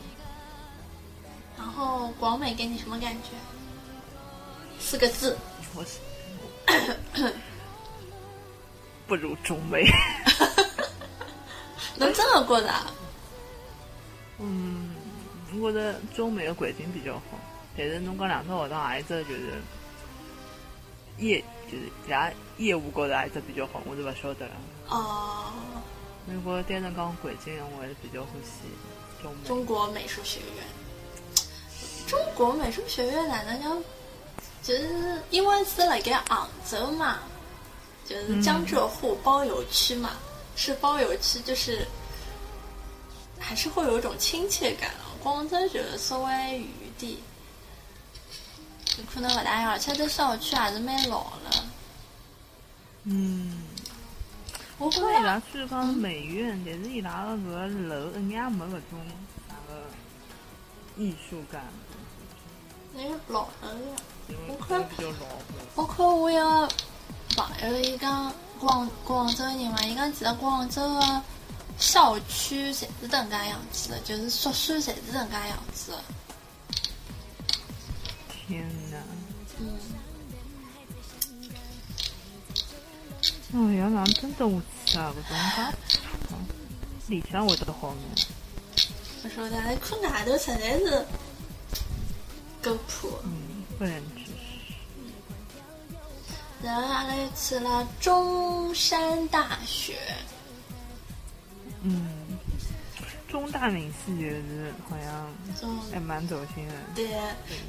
[1.59, 3.31] 然后广美给你什么感觉？
[4.81, 5.37] 四个字，
[5.75, 5.99] 我 是
[9.07, 9.85] 不如中美。
[11.97, 12.93] 能这么过的啊？
[14.39, 14.95] 嗯，
[15.61, 17.23] 我觉得中美的环境比较好，
[17.77, 19.55] 但是侬讲两只学堂何一只就是
[21.19, 24.53] 业，就是伊拉业务高头还一只比较好，我就勿晓得了。
[24.89, 25.53] 哦，
[26.27, 28.69] 如果单纯讲环境，我还是比较欢喜。
[29.47, 30.65] 中国美术学院。
[32.07, 33.83] 中国美术学院哪能讲？
[34.67, 37.21] 就是因为是辣盖杭州嘛，
[38.05, 40.11] 就是江浙沪包邮区嘛，
[40.57, 41.87] 是包邮区，就是
[43.39, 45.15] 还是会有一种亲切感啊。
[45.23, 47.17] 广州就是稍微远一点，
[48.85, 51.65] 就可能勿大一样，而且这小区还是蛮老了。
[53.05, 53.63] 嗯，
[54.79, 59.07] 我觉因为伊得拉虽然讲美院，但是伊拉个搿个楼一眼也没搿种
[59.49, 59.85] 啥个
[60.97, 61.63] 艺术感，
[62.93, 63.97] 那个老了呀。
[64.49, 64.85] 我看。
[65.75, 66.69] 我看我一个
[67.37, 71.23] 朋友，伊讲广广州人嘛，伊讲其实广州的
[71.79, 75.99] 校区侪是迭能介样子的，就是宿舍侪是迭能介样子的。
[78.49, 78.97] 天哪！
[83.53, 84.49] 嗯，哎呀哪真的
[84.87, 85.73] 下去啊？
[85.89, 85.97] 搿种介
[86.29, 86.39] 破，
[87.09, 88.27] 里向会得好眼。
[89.25, 91.05] 我说的，那看外头实在是
[92.63, 93.21] 够破。
[93.25, 93.46] 嗯，
[93.79, 93.85] 不。
[96.63, 99.97] 然后阿拉又去了中山大学，
[101.83, 102.09] 嗯，
[103.29, 105.31] 中大名系就是好像
[105.93, 106.75] 还蛮走心的。
[106.95, 107.09] 对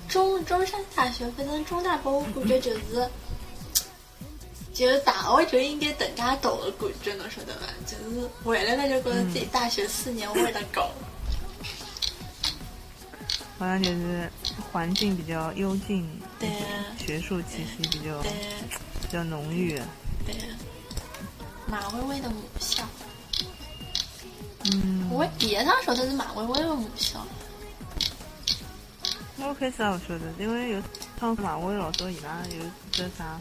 [0.08, 3.10] 中中山大学，反正中大给我感觉就是。
[4.74, 7.66] 就是大学就应该等家读的感觉，侬晓得伐？
[7.88, 10.92] 就是回来了就觉得自己大学四年喂了搞。
[13.60, 14.30] 好像就是
[14.72, 16.08] 环境比较幽静，
[16.40, 16.50] 对
[16.98, 18.32] 学术气息比较对
[19.02, 19.82] 比较浓郁。
[20.26, 20.36] 对，
[21.68, 22.84] 马薇薇的母校，
[24.66, 27.26] 嗯，我第一趟晓得是马薇薇的母校。
[29.40, 30.82] 我开始也勿晓得，因为有
[31.20, 33.40] 趟马薇老早伊拉有只啥，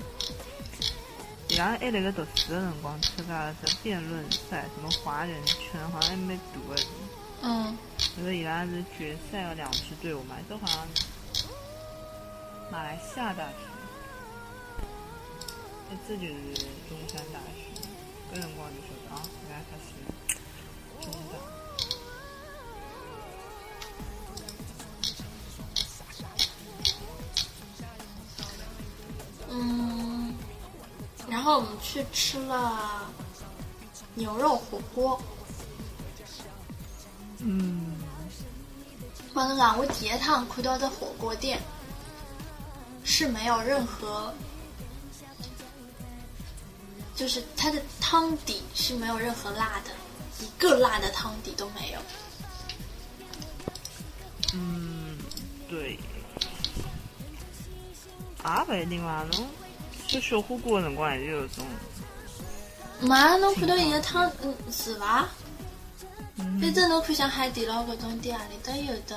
[1.49, 6.83] 伊拉还辣盖读书的辰光参加了只辩论赛，什么华人圈，好像还蛮大的。
[7.49, 7.79] 嗯，
[8.17, 10.89] 就是伊拉是决赛有两支队伍嘛，一只好像
[12.73, 13.55] 马来西亚大学，
[15.93, 16.33] 一只就是
[16.89, 17.63] 中山大学。
[18.35, 19.85] 搿辰光就晓得啊，原来他是
[21.05, 21.39] 中大。
[29.51, 30.35] 嗯，
[31.29, 33.07] 然后我们去吃了
[34.17, 35.23] 牛肉火锅。
[37.39, 37.97] 嗯，
[39.35, 41.61] 我能讲，我第一趟看到的火锅店
[43.05, 44.33] 是没有任何，
[47.15, 49.91] 就是它的汤底是没有任何辣的，
[50.41, 52.01] 一个辣的汤底都没有。
[54.55, 55.19] 嗯，
[55.69, 55.99] 对，
[58.43, 59.25] 也不一定伐？
[59.33, 59.47] 侬
[60.09, 61.67] 吃小火锅的辰光还是有种，
[63.01, 65.29] 妈，侬看到伊个汤，嗯，是伐？
[66.57, 69.15] 嗯反正侬看像海底捞搿种店，里搭有的，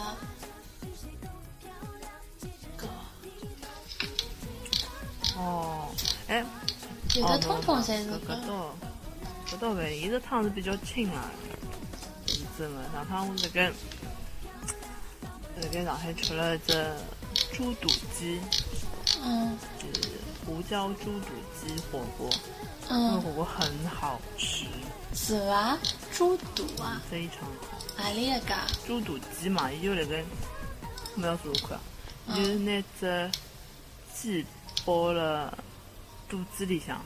[2.78, 2.86] 搿
[5.38, 5.88] 哦，
[6.28, 6.44] 哎，
[7.16, 8.46] 有的通通侪是搿。
[8.46, 8.76] 倒
[9.48, 11.32] 搿倒勿，伊个汤是比较清啦，
[12.28, 12.84] 是真的。
[12.92, 13.70] 上趟我辣盖
[15.62, 16.94] 辣盖上海吃了一只
[17.54, 18.42] 猪肚鸡，
[19.24, 19.58] 嗯。
[19.80, 20.10] 就是
[20.46, 22.30] 胡椒猪肚鸡火锅，
[22.90, 24.66] 嗯，那个嗯，火锅很好吃，
[25.14, 25.78] 是伐？
[26.20, 27.78] 猪肚啊，非常好。
[27.98, 28.68] 哪里一家？
[28.86, 30.22] 猪肚鸡嘛，伊就那个，
[31.16, 31.80] 没有做看，
[32.28, 33.32] 嗯就是那只
[34.14, 34.46] 鸡
[34.84, 35.58] 包了
[36.28, 37.02] 肚子里向，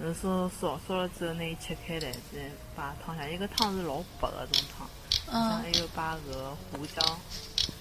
[0.00, 3.28] 然后烧烧烧了之后，拿伊切开来，再摆汤下。
[3.28, 4.90] 伊个汤是老白的种汤，
[5.30, 7.00] 嗯还有摆个胡椒，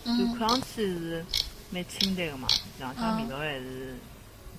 [0.05, 1.25] 就嗯看上去是
[1.71, 2.47] 蛮清淡的嘛，
[2.77, 3.95] 两下味道还是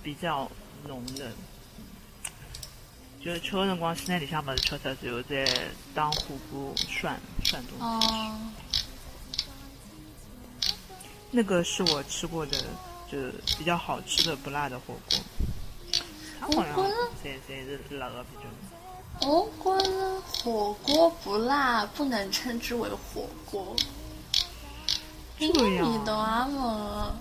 [0.03, 0.51] 比较
[0.89, 1.31] 浓的。
[3.25, 5.47] 就是吃的辰光，先在里向物事吃脱之后，再
[5.95, 7.85] 当火锅涮涮东西。
[7.85, 8.39] 哦，
[11.31, 12.57] 那个是我吃过的，
[13.11, 13.19] 就
[13.59, 15.19] 比较好吃的不辣的火锅。
[16.41, 18.45] 它好像我觉得侪侪是辣的比较。
[19.29, 23.75] 我觉得火锅不辣不能称之为火锅，
[25.39, 27.13] 什么这样味道啊么？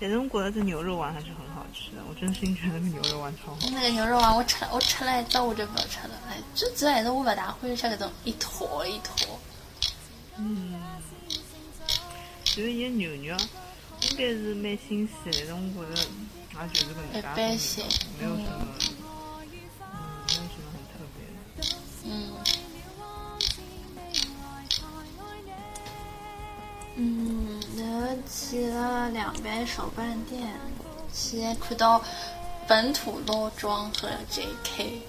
[0.00, 3.58] 但是我觉得这牛肉丸还是很好吃的，我真心觉得那个牛肉丸超好。
[3.72, 9.38] 那个牛肉丸我吃了，我吃了一只我就不要吃了，哎，最主要还是我不大欢喜吃搿种一坨一坨。
[10.36, 10.80] 嗯，
[12.44, 13.16] 就是伊个牛肉
[14.02, 16.00] 应该是蛮新鲜的，但是我觉得
[16.64, 17.84] 也就是搿能介一般性
[18.20, 18.48] 没有什么，
[19.80, 21.18] 嗯，没有什么很特别
[21.60, 21.66] 的。
[22.04, 22.08] 嗯。
[27.00, 30.52] 嗯，然后去了两边手办店，
[31.14, 32.02] 去看到
[32.66, 35.02] 本土老庄和 JK，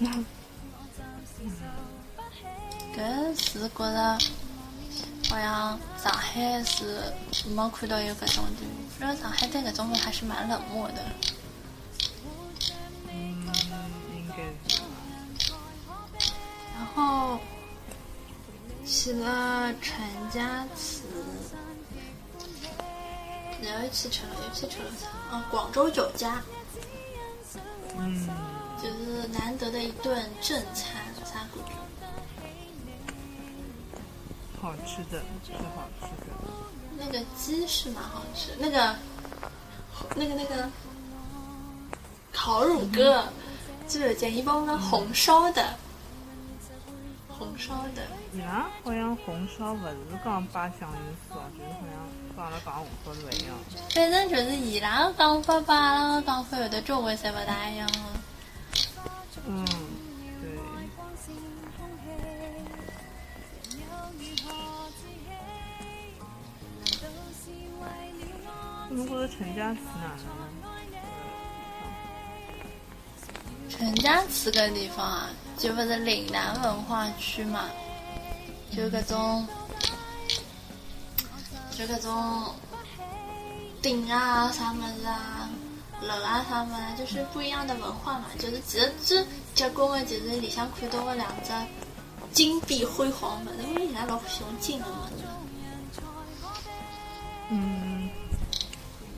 [2.96, 4.18] 搿是觉着
[5.28, 7.02] 好像上海是
[7.48, 11.02] 没看到有搿种店，反正上海对搿种还是蛮冷漠的。
[13.08, 13.46] 嗯，
[14.14, 14.36] 应该
[14.68, 14.80] 是。
[16.76, 17.38] 然后
[18.86, 20.00] 去了陈
[20.32, 21.02] 家祠，
[23.62, 25.08] 然后去吃了又去吃了啥？
[25.36, 26.42] 啊，广州酒家，
[27.98, 28.28] 嗯，
[28.82, 30.92] 就是难得的一顿正餐，
[31.24, 31.72] 啥感觉？
[34.60, 36.32] 好吃的是好吃的。
[36.98, 38.94] 那个鸡是蛮好吃，那个
[40.14, 40.68] 那个那个
[42.32, 43.24] 烤乳鸽，
[43.88, 45.74] 就有件一包那红烧的，
[47.28, 48.02] 红烧的。
[48.34, 52.29] 伊拉好像红烧不是讲摆香油丝哦，就是好像
[53.92, 57.86] 反正就是伊拉个讲法吧，阿拉个讲法有的交关侪勿大一样。
[59.46, 59.64] 嗯，
[60.40, 60.50] 对。
[68.90, 70.96] 侬觉着陈家祠哪能呢？
[73.68, 77.68] 陈家祠搿地方啊，就勿是岭南文化区嘛，
[78.74, 79.46] 就搿种，
[81.80, 82.54] 就搿种
[83.80, 85.48] 顶啊啥物事啊，
[86.02, 88.26] 楼啊啥物事，就是不一样的文化嘛。
[88.38, 91.50] 就是其实最结棍的，就是里向看到的两只
[92.34, 96.02] 金碧辉煌的物事，因为伊拉老喜欢金的嘛，就
[97.48, 98.10] 嗯，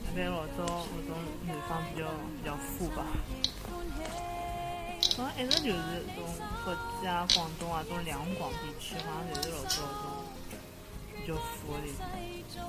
[0.07, 2.07] 大概老早那种南方比较
[2.41, 3.05] 比较富吧。
[5.17, 5.75] 好像一直就是
[6.15, 6.25] 种
[6.63, 6.71] 福
[7.01, 10.22] 建啊、广东啊，种两广地区，好像就是老早种比
[11.27, 11.87] 较佛的。
[12.53, 12.59] 就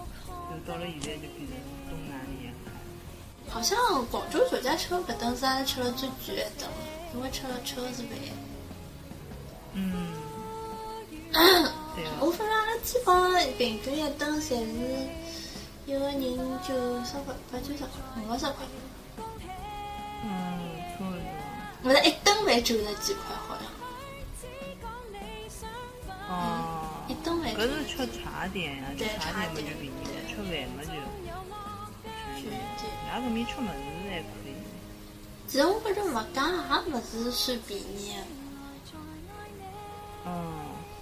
[0.66, 1.56] 到了现在就变成
[1.90, 2.12] 东南
[2.42, 2.70] 沿海。
[3.50, 6.66] 好像广州酒家吃的搿顿是阿拉吃了最贵的
[7.14, 8.10] 因为吃了吃的是饭。
[9.74, 10.14] 嗯，
[11.96, 14.54] 对我啊，反正阿拉基本上平均一顿侪是
[15.86, 16.20] 一个人
[16.66, 17.88] 九十块，八九十块，
[18.28, 18.64] 五十块，
[20.22, 20.28] 嗯，
[20.92, 21.18] 差不多。
[21.82, 23.53] 勿是一顿饭九十几块，好
[27.56, 29.94] 搿是吃茶点呀，吃茶点嘛就便宜，
[30.28, 30.90] 吃饭嘛就
[32.40, 32.82] 就就。
[33.12, 33.68] 俺搿面吃物事
[34.10, 34.50] 还可以。
[35.46, 38.22] 其实我觉着物价也勿是算便宜的，
[40.26, 40.30] 嗯，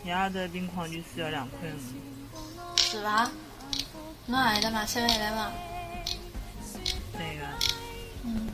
[0.05, 2.77] 伊拉的冰矿泉水要两块五。
[2.77, 3.31] 是伐？
[4.27, 4.85] 侬何里搭买？
[4.87, 5.51] 三万一来伐？
[7.17, 7.45] 对个，
[8.25, 8.27] 嗯。
[8.47, 8.51] 嗯，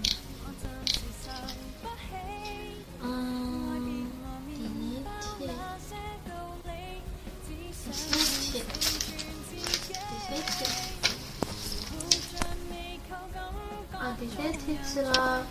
[14.18, 15.46] 啊，第三天去了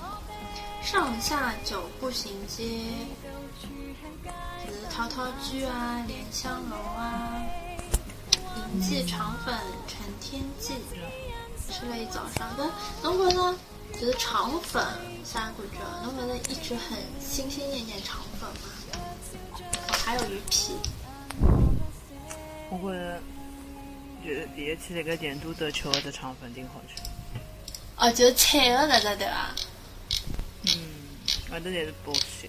[0.83, 2.65] 上下九步行街，
[4.65, 7.41] 就是陶陶居啊、莲香楼啊、
[8.57, 9.55] 银记肠粉、
[9.87, 10.75] 陈天记，
[11.69, 12.49] 吃了一早上。
[13.01, 13.57] 但侬
[13.93, 14.85] 觉得肠粉
[15.23, 15.79] 啥感觉？
[16.03, 18.69] 侬觉得一直很心心念念肠粉吗？
[20.05, 20.73] 还有鱼皮。
[22.69, 23.21] 我觉着
[24.25, 27.01] 就是第一期那个点都德吃的肠粉挺好吃。
[27.97, 29.55] 哦，就菜的搿只对伐？
[30.67, 30.71] 嗯，
[31.51, 32.47] 外头侪是保鲜。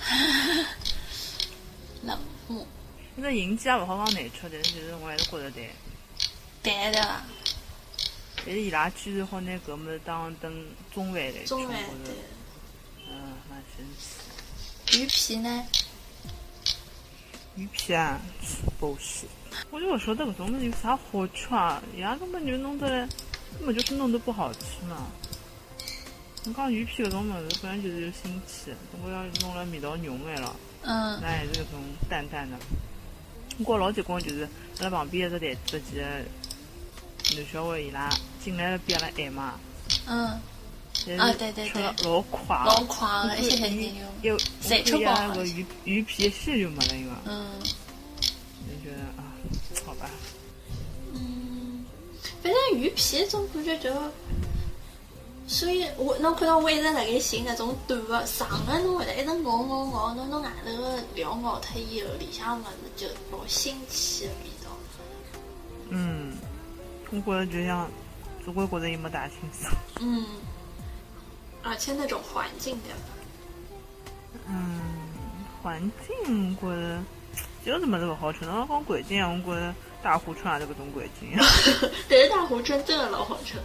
[2.02, 2.66] 那嗯，
[3.16, 5.64] 那个银鸡也勿好往难吃，但是就是我还是觉着淡。
[6.62, 7.22] 淡对伐？
[8.44, 10.52] 但是伊拉居然好拿搿物事当当
[10.94, 11.54] 中饭来吃。
[11.54, 11.58] 嗯，
[13.48, 14.98] 蛮神奇。
[14.98, 15.66] 鱼皮呢？
[17.56, 18.20] 鱼皮啊，
[18.78, 19.28] 保鲜。
[19.70, 21.82] 我就不晓得搿种物事有啥好吃啊？
[21.96, 23.08] 伊拉根本就弄得来，
[23.56, 25.06] 根本就是弄得不好吃嘛。
[26.44, 30.56] 你讲鱼皮搿种物事本来就是有腥气，总归要弄了味道浓眼了。
[30.82, 32.56] 嗯那还是搿种淡淡的。
[33.58, 36.02] 我觉老结棍就是，阿拉旁边一只台子几个
[37.34, 38.08] 男小孩伊拉
[38.42, 39.58] 进来了比阿拉晚嘛，
[40.06, 40.28] 嗯，
[41.18, 43.90] 啊对对对老快，老快了，一一些很牛。
[44.22, 49.27] 有侪吃饱了个鱼鱼皮一吸就没了，因为嗯就觉得啊，
[52.48, 53.92] 反正鱼皮总感觉就，
[55.46, 64.70] 所以我侬看到我一直辣盖寻搿种短个，长个侬会得一直咬咬咬，侬侬外头个料咬脱以后，里向物事就老腥气个味道。
[65.90, 66.38] 嗯，
[67.10, 67.90] 我觉着就像，
[68.44, 69.70] 总归觉着伊没大清爽，
[70.00, 70.24] 嗯，
[71.62, 72.98] 而且那种环境对吧？
[74.48, 74.80] 嗯，
[75.62, 77.02] 环境我觉着
[77.62, 79.74] 就是物事勿好吃，侬要讲环境啊，我觉得
[80.08, 81.36] 大湖川也是搿种环境，
[82.08, 83.58] 但是大湖春真的老火车，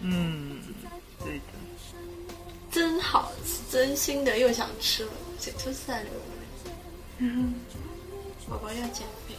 [0.00, 0.60] 嗯，
[1.20, 1.44] 对的。
[2.72, 6.02] 真好吃，真心的又想吃了，这吐丝流
[7.20, 7.30] 泪。
[8.50, 9.36] 宝宝要减肥。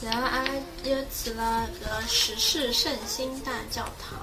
[0.00, 0.50] 然后阿拉
[0.84, 4.20] 又去了个十世圣心大教堂。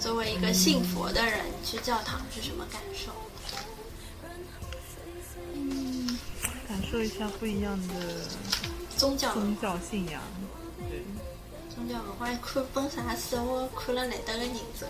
[0.00, 3.12] 作为一个信佛的人，去教堂是什么感受？
[6.92, 7.94] 感受一下不一样的
[8.98, 10.20] 宗教宗教信仰。
[10.76, 11.02] 对，
[11.74, 14.86] 宗教文化，看本啥书，我看了难得个认真。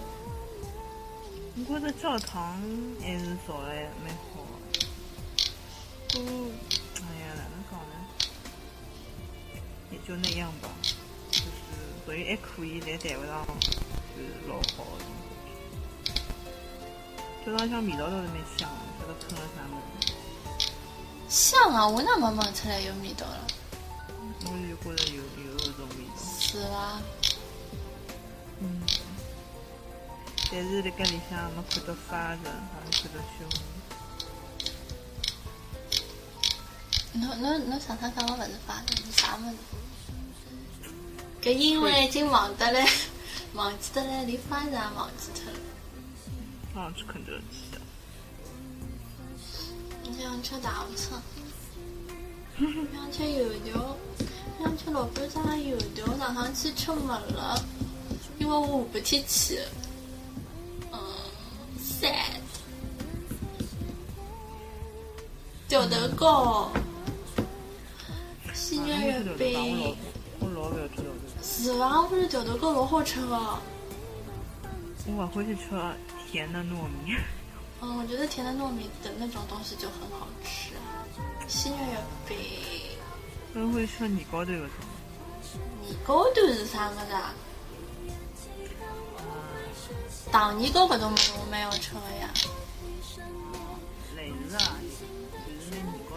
[1.55, 2.61] 我觉得教堂
[3.01, 3.69] 还是造的
[4.03, 4.43] 蛮好
[4.73, 4.85] 的。
[6.09, 6.19] 不，
[6.97, 7.95] 哎呀，哪能讲呢？
[9.93, 10.69] 也就那样吧，
[11.31, 11.47] 就是
[12.05, 15.05] 属于还可以，但谈不上就是老好的。
[17.47, 19.92] 教堂像味道倒是蛮香的，不晓得喷了啥么子。
[21.33, 23.47] 香啊，我哪没闻出来有味道了？
[24.45, 26.21] 我就觉得有有那种味道。
[26.39, 27.01] 是伐？
[28.61, 28.83] 嗯。
[30.51, 33.49] 但是辣盖里向没看到花的，也没看到胸。
[37.15, 39.57] 侬侬侬上趟讲个勿是发的，是啥物事？
[41.41, 42.87] 搿英文已经忘得嘞，
[43.55, 46.83] 忘记得嘞，连发字也忘记脱了。
[46.83, 47.73] 啊，去肯德基。
[50.15, 51.23] 我想吃大午餐，
[52.93, 53.97] 想吃油条，
[54.61, 57.59] 想吃老板啥油条，上趟去吃没了，
[58.39, 59.59] 因为我下半天去。
[60.93, 60.99] 嗯
[61.81, 62.43] ，sad。
[65.67, 66.71] 吊头糕，
[68.53, 69.97] 鲜肉月饼，
[70.41, 70.69] 我老
[72.03, 73.59] 不是吊头糕老好吃的。
[75.07, 75.63] 我不会去吃
[76.31, 77.17] 甜的糯米。
[77.83, 80.73] 嗯，我觉得甜的糯米的那种东西就很好吃。
[81.49, 82.37] 鲜肉月饼，
[83.53, 84.59] 都会吃年糕头的。
[85.85, 87.35] 年糕头是啥么子啊？
[90.31, 92.31] 糖年糕搿种物事我蛮要吃的呀。
[94.17, 94.79] 类似啊，
[95.45, 96.17] 就是那年糕？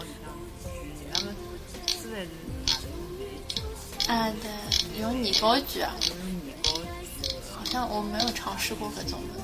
[4.12, 4.46] 啊，对，
[5.00, 6.86] 用年糕卷啊，就是年糕卷。
[7.52, 9.42] 好像我没有尝试过搿种的。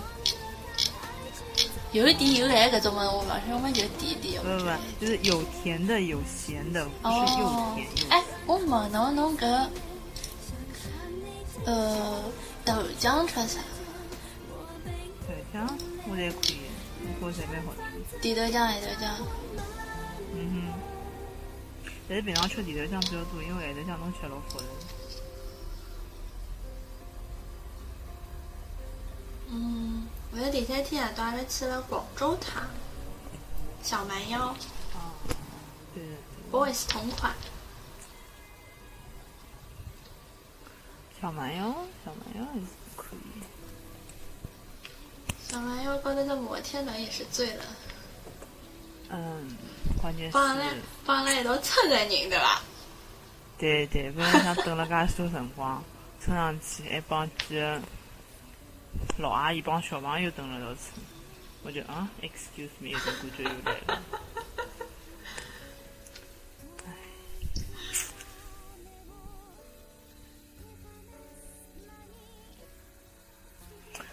[1.93, 4.43] 有甜有咸搿种物事，我好像我们就点点。
[4.43, 9.69] 不不不，就是有甜的有咸的，不是又哦甜又，哎，我问侬，侬搿
[11.67, 12.23] 呃
[12.65, 13.61] 豆浆吃啥？
[15.29, 15.69] 豆浆
[16.09, 16.57] 我侪可以，
[17.21, 18.19] 我觉着侪蛮好吃。
[18.21, 19.07] 甜豆浆、咸豆浆？
[20.35, 20.73] 嗯哼。
[22.09, 24.65] 但是平常吃甜豆浆比较多，因为咸豆浆侬吃老复杂。
[29.55, 32.63] 嗯，我的第三天夜到阿拉去了广州塔，
[33.83, 35.13] 小蛮腰啊，
[35.95, 36.51] 对对对。
[36.51, 37.35] ，boys 同款。
[41.21, 41.65] 小蛮腰，
[42.05, 42.67] 小蛮腰还是
[42.97, 43.43] 可以。
[45.49, 47.65] 小蛮腰高头的摩天轮也是醉了，
[49.11, 49.55] 嗯，
[50.01, 50.65] 关键是帮阿拉
[51.05, 52.63] 帮阿拉一道蹭个人对吧？
[53.59, 55.85] 对对，不然想等了介许多辰光，
[56.19, 57.79] 蹭上去还帮几个
[59.19, 60.81] 老阿姨帮小朋友等了道处，
[61.63, 64.03] 我就啊，excuse me，一种感觉又来了。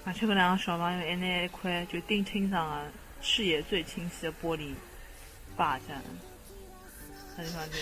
[0.06, 4.74] 而且搿两个小朋友还拿一块就钉清上的视野最清晰的玻璃
[5.56, 6.02] 霸占，
[7.38, 7.78] 那地方就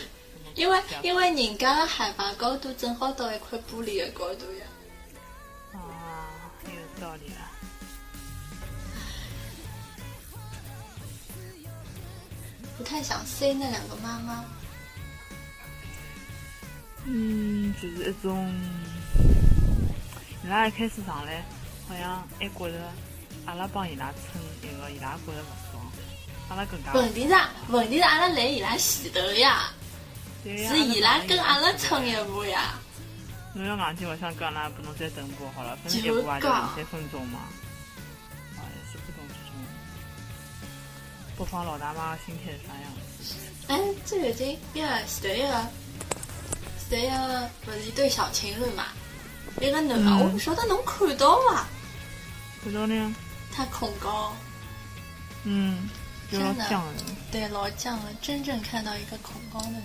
[0.53, 4.65] 因为因为人家的海拔高度正好到一块玻璃的高度呀。
[13.39, 14.43] 太想塞那两个妈妈。
[17.05, 18.51] 嗯，就是一种，
[20.43, 21.45] 伊拉一开始上来，
[21.87, 22.91] 好像还觉着
[23.45, 25.85] 阿拉帮伊拉撑一个，伊拉觉着勿爽，
[26.49, 27.35] 阿拉更加问题是
[27.69, 29.71] 问题是阿拉来伊拉前头呀，
[30.43, 32.73] 是伊拉跟阿拉撑一步呀。
[33.53, 37.39] 侬要硬劲，我想跟阿拉不侬再等步好了，反正一就步也就讲两三分钟嘛。
[41.49, 42.91] 方老大妈心态是啥样
[43.21, 43.35] 子。
[43.67, 45.67] 哎，这个已经一个前头一个
[46.89, 48.85] 前头一个不是一对小情侣嘛？
[49.61, 51.65] 一个男的，嗯我不晓得侬看到伐？
[52.63, 53.15] 看到呢？
[53.53, 54.33] 他恐高，
[55.43, 55.89] 嗯，
[56.31, 57.03] 就老真的犟的。
[57.31, 59.81] 对老犟了，真正看到一个恐高的人。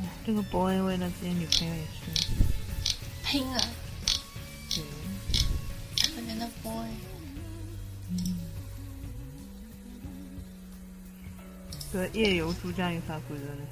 [0.00, 2.34] 哎这个 boy 为了自己女朋友也是，
[3.24, 3.62] 拼了，
[11.94, 13.62] 搿夜游珠江有啥感受呢？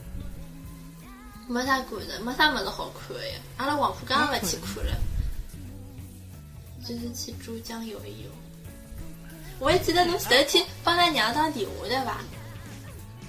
[1.49, 3.41] 没啥感受，没啥物事好看的呀。
[3.57, 4.97] 阿拉黄浦江也勿去看了，
[6.87, 8.31] 就是去珠江游一游。
[9.59, 12.21] 我还记得侬前头天帮咱娘打电话对伐？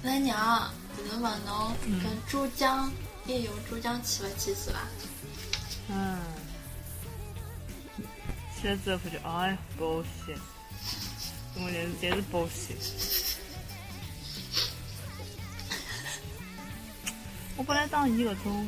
[0.04, 2.88] 咱娘就是问侬跟珠江
[3.26, 4.78] 夜游珠江去勿去是伐？
[5.88, 6.18] 嗯，
[8.60, 10.38] 去了之后发觉，哎，保险，
[11.56, 12.76] 我侪是侪是保险。
[17.56, 18.66] 我本来当伊搿种，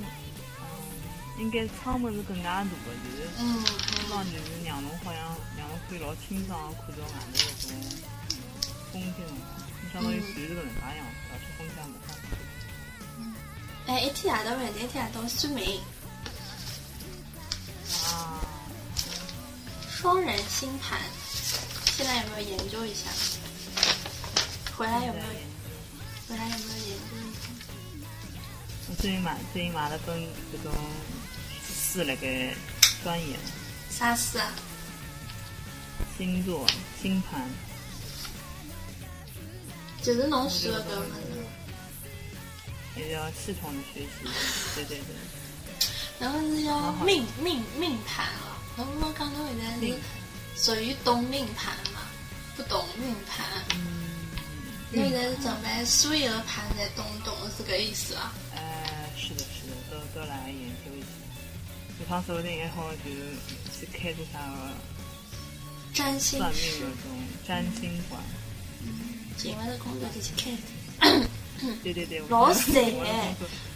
[0.61, 5.22] 嗯，应该窗门是更加大的，就是嗯希望就是让侬好像
[5.59, 7.70] 让侬可以老清爽地看到外头搿种
[8.93, 9.32] 风景的。
[9.82, 12.30] 你相当于船是搿能介样子，而且风景也没啥看。
[13.87, 15.80] 哎，一天夜到晚，一天夜到算命，
[18.05, 18.39] 啊，
[19.89, 21.01] 双人星盘，
[21.97, 23.11] 现在有没有研究一下？
[24.76, 25.24] 回来有没有？
[26.28, 26.57] 回来有
[29.07, 30.72] 最近买最近买了本搿种
[31.64, 32.52] 书辣盖
[33.04, 33.38] 钻研
[33.88, 34.50] 啥事啊？
[36.18, 36.66] 星座
[37.00, 37.48] 星盘，
[40.02, 43.00] 就是侬选的搿物事。
[43.00, 44.09] 也要系统的学习。
[44.74, 45.14] 对对对，
[46.18, 48.59] 然后是要命命命盘了。
[48.76, 49.96] 侬侬讲侬现在命
[50.57, 52.00] 是属于懂命盘嘛？
[52.57, 53.46] 不懂命盘，
[53.76, 54.09] 嗯，
[54.90, 58.34] 侬现在是准备所有的盘侪懂懂，是搿意思啊？
[60.16, 61.06] 是的，都都来研究一下。
[62.00, 63.36] 有趟说不定还好就是
[63.78, 64.72] 去开个啥个
[65.92, 67.10] 占星算命师那，种
[67.46, 68.22] 占星馆。
[69.36, 70.56] 今晚的工作就去开。
[71.82, 73.04] 对对对，老我赞的工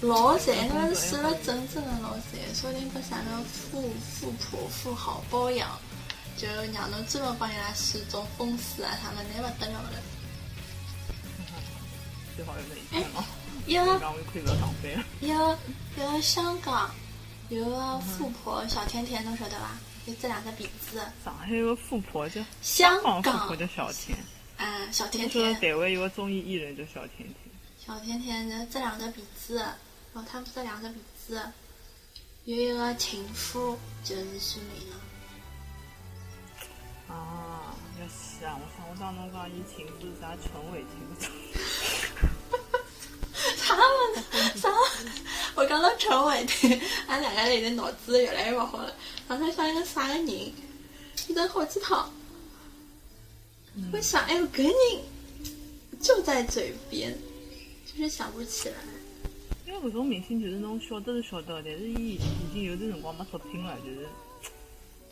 [0.01, 5.79] 作老赞，那是选了真正的老赞，说不定把啥个富富婆富豪包养，
[6.37, 9.93] 就让侬专门帮伊拉选种风水啊啥么，那不得了了。
[12.37, 13.25] 最好有那一天哦。
[13.71, 15.05] 一个刚我亏不了场费了。
[15.21, 16.91] 一个香港
[17.51, 19.79] 有个富婆小甜甜，侬晓得伐？
[20.05, 24.19] 就这两个鼻子，上海有个富婆叫香港富婆叫小甜，
[24.57, 27.37] 啊，小甜甜，台湾有个综艺艺人叫小甜甜。
[27.79, 29.77] 小甜甜的这两个鼻子，然
[30.15, 31.41] 后他们这两个鼻子
[32.47, 34.97] 有一个情妇，就是孙明了。
[37.15, 38.59] 啊，要死啊！
[38.59, 42.27] 我想我当侬讲伊情妇是啥陈伟情妇，
[43.71, 44.59] 啥么子？
[44.59, 44.69] 啥？
[45.55, 48.93] 我刚刚陈伟霆，俺两个人的脑子越来越不好了。
[49.29, 50.27] 刚才想一个啥个人，
[51.15, 52.11] 记得好几趟。
[53.93, 54.73] 我想，哎呦，搿人
[56.01, 57.17] 就在嘴边，
[57.87, 58.75] 就是想不起来。
[59.67, 62.21] 因为搿种明星就是侬晓得是晓得，但是伊已
[62.53, 64.07] 经有段辰光没作品了，就是有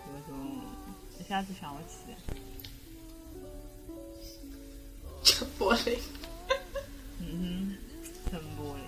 [0.07, 0.61] 搿种
[1.21, 2.17] 一下子想不起来。
[5.23, 5.99] 陈柏霖，
[7.21, 7.77] 嗯
[8.31, 8.85] 哼，陈柏霖，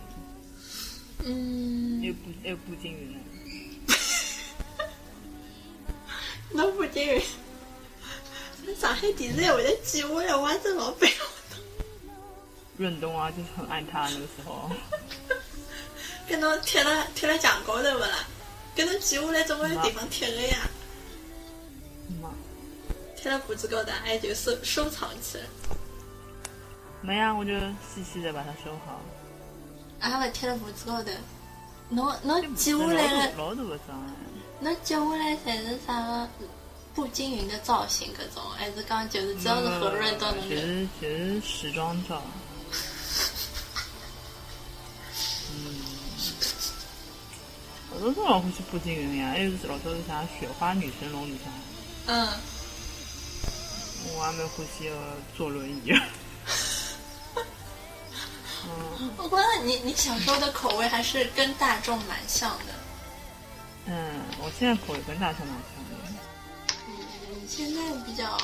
[1.25, 3.19] 嗯还，有步还有步惊云呢。
[6.53, 7.23] 那不金云，
[8.77, 11.27] 上海电视台会得记下来，我还真老背了。
[12.77, 14.71] 润东啊，就是很爱他那个时候。
[16.27, 18.27] 跟侬贴了贴了墙高头不啦？
[18.75, 20.69] 跟侬记下来总归有地方贴个呀。
[23.17, 25.45] 贴了簿子高头，哎，就收收藏起来。
[27.03, 27.53] 没呀，我就
[27.95, 29.01] 细细的把它收好。
[30.01, 31.11] 啊，勿贴了簿子高头，
[31.91, 34.13] 侬侬记下来的，老大个障碍。
[34.61, 36.29] 侬记下来侪是啥个
[36.95, 40.49] 步惊云的造型搿种，还是讲就是只要是何润都能够？
[40.49, 42.23] 就是就是时装照。
[45.53, 45.57] 嗯，
[47.93, 51.53] 老早子老欢喜步惊云呀，还有是老早是啥雪花女神龙里向，
[52.07, 52.29] 嗯，
[54.17, 54.97] 我还蛮欢喜个
[55.37, 55.93] 坐轮椅。
[58.65, 62.75] 嗯我觉得你你小时候的口味还是跟大众蛮像的。
[63.87, 65.97] 嗯，我现在口味跟大众蛮像的。
[66.89, 66.95] 嗯，
[67.43, 68.37] 你现在比较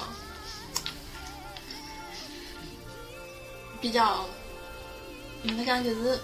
[3.80, 4.24] 比较，
[5.44, 6.18] 怎么讲就是，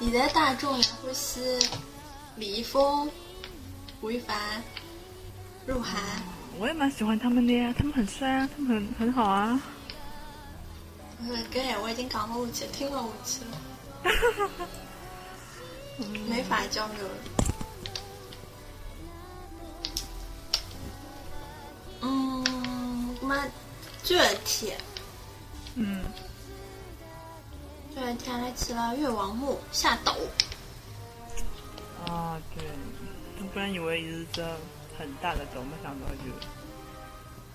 [0.00, 1.40] 现在大众也欢喜
[2.36, 3.10] 李易峰、
[4.00, 4.62] 吴亦凡、
[5.66, 6.00] 鹿晗。
[6.58, 9.60] 我也蛮喜欢他们的呀，他们很帅啊，他们很很好啊。
[11.18, 13.58] 嗯，搿闲话已经讲不下去，听不下去了，
[16.28, 17.14] 没法交流了。
[22.02, 23.44] 嗯，那么
[24.04, 24.78] 这天，
[25.74, 26.04] 嗯，
[27.94, 30.12] 这天来起了越王墓下斗。
[32.06, 32.62] 啊对，
[33.40, 34.44] 我本来以为是这
[34.98, 36.30] 很大的斗，没想到就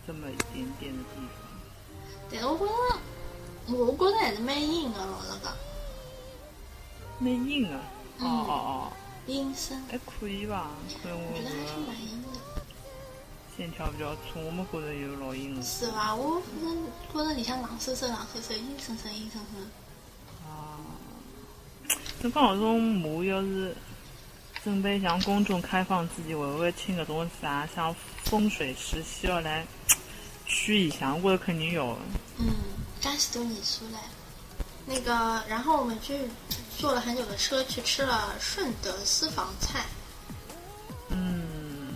[0.05, 1.47] 这么一点点的地方。
[2.29, 2.99] 但是我
[3.73, 5.53] 我觉得还是蛮硬的，老实讲，
[7.19, 7.79] 蛮硬啊！
[8.19, 8.91] 哦嗯哦哦，
[9.27, 10.69] 阴森，还可以吧？
[11.01, 12.27] 可能我我觉得还是这蛮阴的。
[13.57, 15.63] 线条比较粗，我们觉得有老硬了。
[15.63, 16.13] 是吧？
[16.15, 19.61] 我反正觉得里向冷飕飕、冷飕飕、阴森森、阴森森。
[20.47, 20.79] 啊，
[22.21, 23.75] 那讲搿种墓要是
[24.63, 27.93] 准备向公众开放自己，会不会请搿种啥像
[28.23, 29.65] 风水师需要来
[30.45, 31.13] 虚一下？
[31.15, 31.97] 我觉得肯定有。
[32.37, 32.53] 嗯，
[33.01, 33.97] 干许多年数嘞。
[34.85, 36.19] 那个，然后我们去
[36.77, 39.85] 坐了很久的车去吃了顺德私房菜，
[41.09, 41.93] 嗯，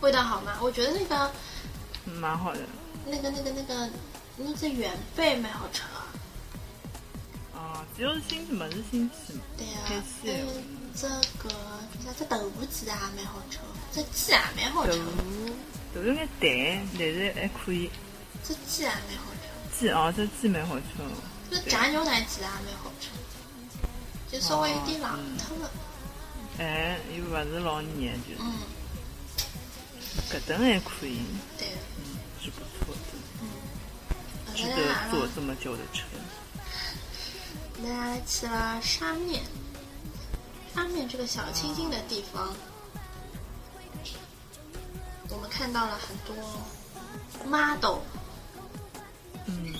[0.00, 0.56] 味道好吗？
[0.62, 1.30] 我觉得那个、
[2.04, 2.60] 蛮好的。
[3.04, 3.90] 那个、那个、那个，
[4.36, 6.06] 那只原贝蛮好吃啊。
[7.54, 9.40] 啊，只有是新什么是新奇嘛。
[9.56, 10.46] 对呀、开还有
[10.94, 11.50] 这个
[12.04, 13.58] 啥，这豆腐鸡也蛮好吃，
[13.92, 15.10] 这鸡也蛮好吃的，腐
[15.94, 17.90] 豆腐有眼淡，但是还可以。
[18.44, 19.26] 这鸡也蛮好
[19.78, 21.04] 鸡啊，这鸡蛮好吃的。
[21.50, 23.08] 这炸牛奶鸡也蛮好吃，
[24.30, 25.70] 就稍微有点冷脱了。
[26.58, 28.52] 哎，又不是老黏，就是嗯，
[30.30, 31.20] 搿顿还可以，
[31.58, 31.68] 对。
[31.98, 36.04] 嗯，是不错的，值得坐这么久的车。
[37.82, 39.42] 后来阿拉去了沙面，
[40.74, 42.54] 沙面这个小清新的地方，
[45.28, 46.34] 我们看到了很多
[47.44, 47.98] model，
[49.46, 49.74] 嗯，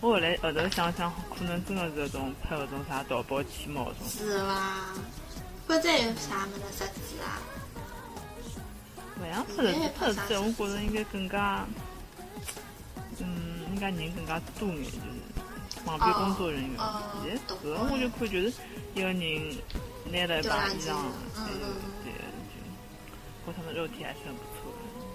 [0.00, 4.08] 我后来后头想想，可能真的是搿种拍搿种啥淘宝、天猫搿种。
[4.08, 4.94] 是伐？
[5.66, 7.40] 不再有啥么子设计啊？
[9.20, 11.66] 勿像拍的拍的这，我觉得应该更加，
[13.18, 14.96] 嗯，应该人更加多眼，就是
[15.84, 16.78] 旁边工作人员。
[16.78, 18.52] 哦现在搿个我就看就是
[18.94, 19.18] 一个人
[20.10, 20.94] 拿了一把衣裳，
[21.36, 22.14] 嗯对嗯对对，
[23.44, 25.07] 我他们肉体还是很不错的。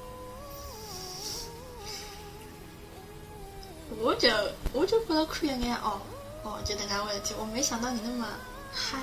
[3.99, 4.29] 我就
[4.73, 5.99] 我就觉得看一眼哦
[6.43, 8.27] 哦，就那个回事体，我没想到你那么
[8.73, 8.97] 嗨，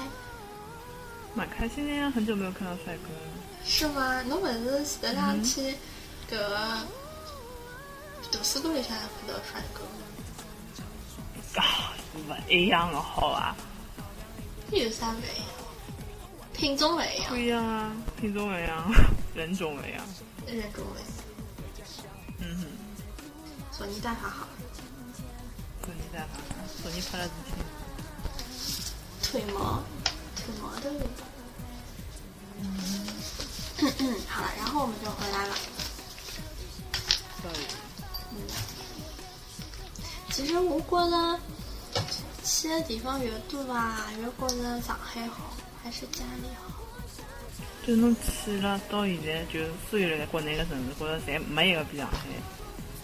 [1.35, 3.21] 蛮开心的呀，很久没有看到帅哥了。
[3.65, 4.23] 是吗？
[4.23, 5.75] 侬勿是前头两天
[6.31, 6.59] 搿个
[8.33, 10.03] 图书馆里向看到帅哥吗？
[11.57, 13.57] 啊，勿一样的好啊，
[14.71, 15.47] 这有啥勿一样？
[16.53, 18.93] 品种勿一样不，一样啊，品种不一样，
[19.35, 20.05] 人种不一样。
[20.47, 21.09] 人种勿一样。
[22.39, 22.67] 嗯哼，
[23.73, 24.47] 索尼大法好，
[26.33, 26.65] 索尼在哪？
[26.83, 27.55] 索尼拍了之前。
[29.23, 29.83] 腿毛，
[30.37, 31.01] 腿毛都有。
[32.63, 32.65] 嗯
[33.99, 35.55] 嗯，好了，然后我们就回来了。
[37.43, 37.51] 对，
[40.31, 41.39] 其实我觉得
[42.45, 46.71] 去的地方越多吧，越觉得上海好，还是家里好。
[47.87, 48.15] 就侬
[48.45, 52.19] 去了到现在，就所有在国内的城市，觉着侪没一个比上海。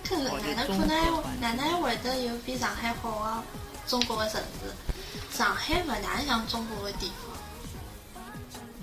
[0.08, 3.42] 可哪能可能哪能会得有比上海好的
[3.88, 4.72] 中国的城市？
[5.36, 7.36] 上海勿大像中国的地方。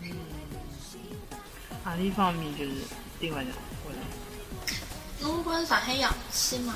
[0.02, 0.16] 嗯
[1.84, 2.72] 何里方面就是
[3.20, 6.76] 顶勿上，觉着侬上海洋气吗？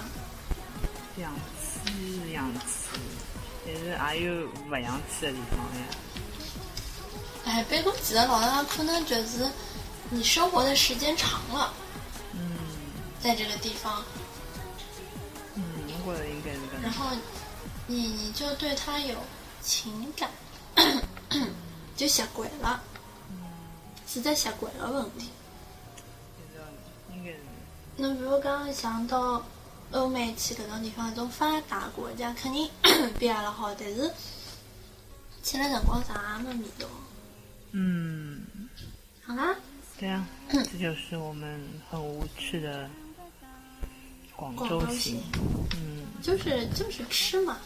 [1.18, 3.00] 洋气是洋气，
[3.66, 5.86] 但是也有勿洋气的地方呀。
[7.46, 9.50] 哎，别个其实老实讲，可能就是
[10.10, 11.74] 你生活的时间长了，
[12.34, 12.58] 嗯
[13.22, 14.04] 在这个地方，
[16.82, 17.10] 然后
[17.88, 19.16] 你你就对他有
[19.62, 20.30] 情感。
[21.96, 22.80] 就习惯了，
[24.08, 25.30] 是在习惯的问题。
[27.96, 29.44] 那比如讲像到
[29.92, 32.70] 欧美去搿种地方，搿种发达国家肯定
[33.18, 34.14] 比阿拉好，但是
[35.42, 36.88] 去了辰光啥也没味道。
[37.72, 38.46] 嗯，
[39.26, 39.56] 好啦，
[40.00, 42.88] 对啊，这就是我们很无趣的
[44.36, 45.24] 广州行广州行。
[45.76, 47.58] 嗯，就是就是吃嘛。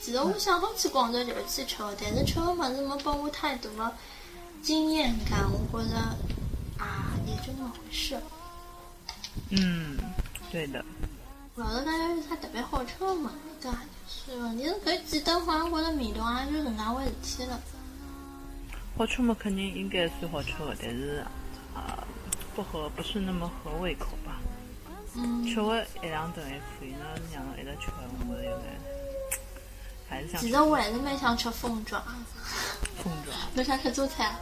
[0.00, 3.92] 其实我想好去广州就是去吃，但是吃的么子没拨我太多的
[4.62, 5.96] 经验感，我觉着
[6.78, 8.18] 啊也就那么回事。
[9.50, 9.98] 嗯，
[10.50, 10.84] 对的，
[11.56, 13.32] 老是感觉是它特别好吃嘛，
[13.62, 17.60] 搿也就是问题是搿几顿好像觉着味道也就搿能介回事体了。
[18.96, 21.24] 好吃嘛，肯定应该是好吃的，但是
[21.74, 22.02] 啊、
[22.56, 24.27] 不合不是那么合胃口吧。
[25.20, 27.04] 嗯，吃个一两顿还可以，那
[27.34, 27.90] 让侬一直吃，
[28.28, 28.64] 我觉着有点
[30.08, 32.00] 还是想吃其实我还是蛮想吃凤爪。
[33.02, 33.32] 凤爪。
[33.54, 34.38] 侬想吃做菜啊？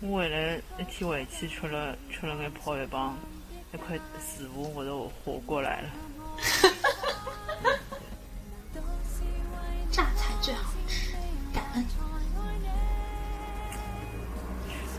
[0.00, 3.16] 我回来一天回去吃了吃了眼泡饭帮
[3.72, 5.90] 一块食物，我都活过来了。
[9.92, 11.12] 榨菜最好吃，
[11.54, 11.86] 感恩。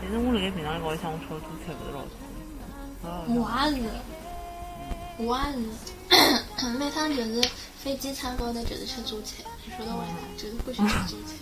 [0.00, 2.12] 但是我辣盖平常搞里向我吃的做菜勿是老多。
[3.04, 3.84] 啊，我也是，
[5.24, 5.44] 我也
[6.58, 7.48] 是，每趟就是
[7.78, 10.12] 飞机餐高头就是吃做菜，你说的为啥？
[10.36, 11.34] 就是不喜欢吃做菜。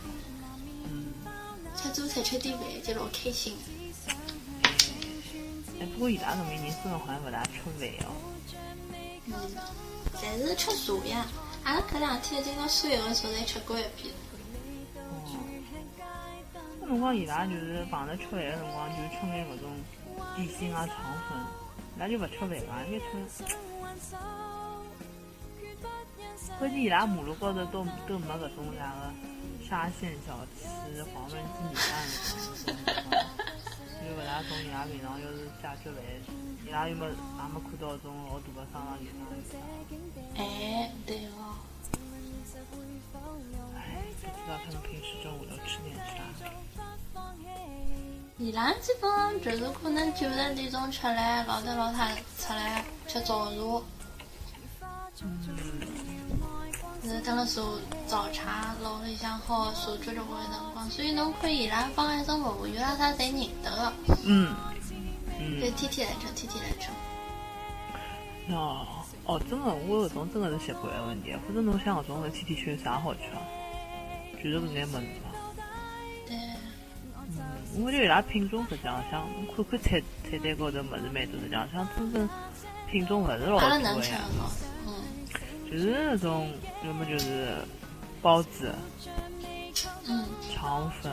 [1.77, 3.57] 吃做菜吃点饭就老开心。
[5.81, 8.13] 哎，不过伊拉搿边人真的好像勿大吃饭哦。
[9.27, 9.33] 嗯，
[10.21, 11.27] 但是吃茶呀，
[11.65, 14.15] 阿拉搿两天今朝所有的茶侪吃过一遍。
[16.87, 19.71] 辰光伊拉就是碰着吃饭的辰光，就吃眼搿种
[20.37, 20.97] 点心啊、肠
[21.29, 21.39] 粉，
[22.01, 22.83] 伊拉就不吃饭伐？
[22.87, 23.05] 应该吃。
[26.59, 29.13] 关键伊拉马路高头都都没搿种啥个
[29.69, 30.65] 沙县小吃、
[31.13, 31.37] 黄焖鸡
[31.69, 33.13] 米饭搿种地方，
[34.01, 36.01] 就勿大懂伊拉平常要是下吃饭，
[36.67, 39.61] 伊拉又没也没看到种老大个商场里向。
[40.37, 41.55] 哎，对哦，
[43.77, 43.79] 哎，
[44.23, 46.25] 不知道他们平时中午都吃点啥。
[48.43, 53.83] 伊拉基本上就是可能九十点钟出来，老头老太出来吃早茶。
[57.03, 57.61] 是等了茶
[58.07, 63.93] 早茶楼里向好茶足交关辰光，所以侬看伊拉放一种服务员啦啥侪认得个，
[64.25, 64.57] 嗯，
[65.61, 66.89] 就嗯，天天来吃，天天来吃。
[68.55, 68.87] 哦
[69.27, 71.35] 哦，真的，我搿种真的是习惯的问题。
[71.47, 73.43] 或者侬想搿种是天天吃有啥好吃啊？
[74.43, 75.07] 就是搿眼物事
[77.83, 80.01] 我觉得伊拉品种实际上像看看菜
[80.31, 82.29] 菜单高头么子蛮多，实际上像真正
[82.91, 84.19] 品种勿是老阿拉多的呀
[84.87, 84.93] 嗯，
[85.71, 86.51] 就是那种
[86.85, 87.55] 要么就是
[88.21, 88.75] 包子、
[90.07, 91.13] 嗯，肠粉，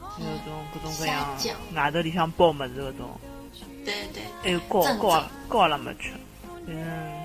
[0.00, 1.36] 还有种各种各样
[1.74, 3.20] 外头里向包么子搿种，
[3.84, 6.10] 对对还有糕正糕宗糕阿拉没吃，
[6.66, 6.76] 反正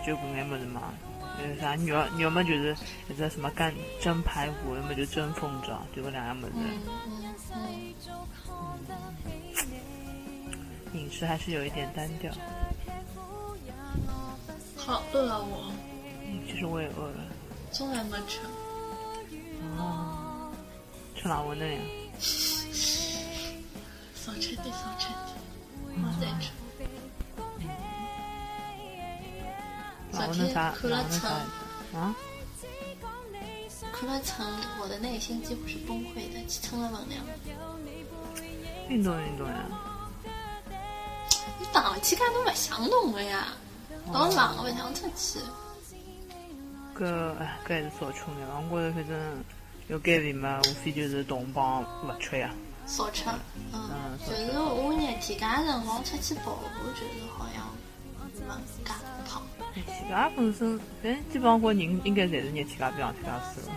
[0.05, 0.93] 就搿眼么子嘛。
[1.39, 2.75] 有啥肉肉么就是
[3.09, 6.53] 一只什么干蒸排骨，要么就蒸凤爪，就搿两样么子。
[6.57, 6.81] 嗯。
[7.07, 7.93] 嗯嗯，
[10.93, 12.31] 饮食还是有一点单调。
[14.75, 15.71] 好饿啊我，
[16.25, 17.23] 嗯，其实我也饿了。
[17.71, 18.39] 从来没吃。
[19.77, 20.51] 哦，
[21.15, 21.79] 吃哪温的呀？
[24.15, 25.35] 少吃点，少吃点，
[25.95, 26.51] 我再吃。
[30.11, 30.71] 哪温的啥？
[30.71, 31.29] 昨天哪温的啥？
[31.97, 32.15] 啊？
[33.99, 34.47] 看了称，
[34.81, 37.21] 我的内心几乎是崩溃的，去称了能量。
[38.87, 39.65] 运动运动呀。
[41.59, 43.49] 你打气干都勿想动的呀，
[44.13, 45.39] 老冷了勿想出去。
[46.97, 47.05] 搿
[47.39, 48.63] 哎，搿还是少吃眼伐？
[48.71, 49.43] 我觉着反正
[49.89, 52.53] 要减肥嘛，无非就是动帮勿吃呀。
[52.87, 53.25] 少吃，
[53.73, 57.67] 嗯嗯，就是我热天搿辰光出去跑步，就是好像
[58.47, 58.91] 没介
[59.27, 59.41] 胖。
[59.75, 63.73] 热天家本身，反正基本上我人应该侪是热天家比上天家瘦了。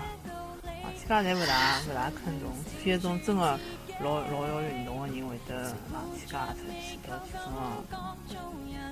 [0.82, 3.58] 啊，天家侪勿大勿大肯动，除非一种真个
[4.00, 7.56] 老老要运动个人会得啊天家出去到健身房。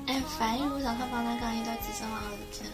[0.07, 2.71] 哎，樊一茹上趟帮㑚讲伊到健身房个事体了。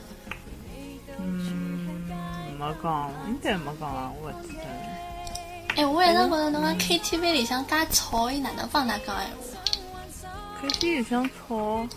[1.18, 4.68] 嗯，没讲，应该没讲啊，我勿记得了。
[5.76, 9.22] 哎，我一直觉着侬讲 KTV 里向介吵，伊哪能帮㑚讲闲话
[10.62, 11.88] ？？KTV 里向吵，还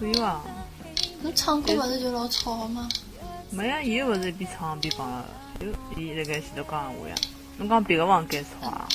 [0.00, 0.40] 可以伐？
[1.20, 2.88] 侬唱歌勿是就老吵吗？
[3.50, 5.26] 没呀，伊又勿是一边唱一边讲了，
[5.60, 5.66] 就
[6.00, 7.14] 伊辣盖前头讲闲话呀。
[7.58, 8.88] 侬讲别个房间吵啊？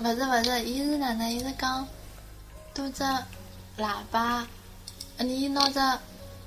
[0.00, 1.30] 勿是勿是，伊是哪能？
[1.30, 1.86] 伊是讲
[2.72, 3.04] 多只
[3.76, 4.46] 喇叭，啊
[5.18, 5.78] 你拿只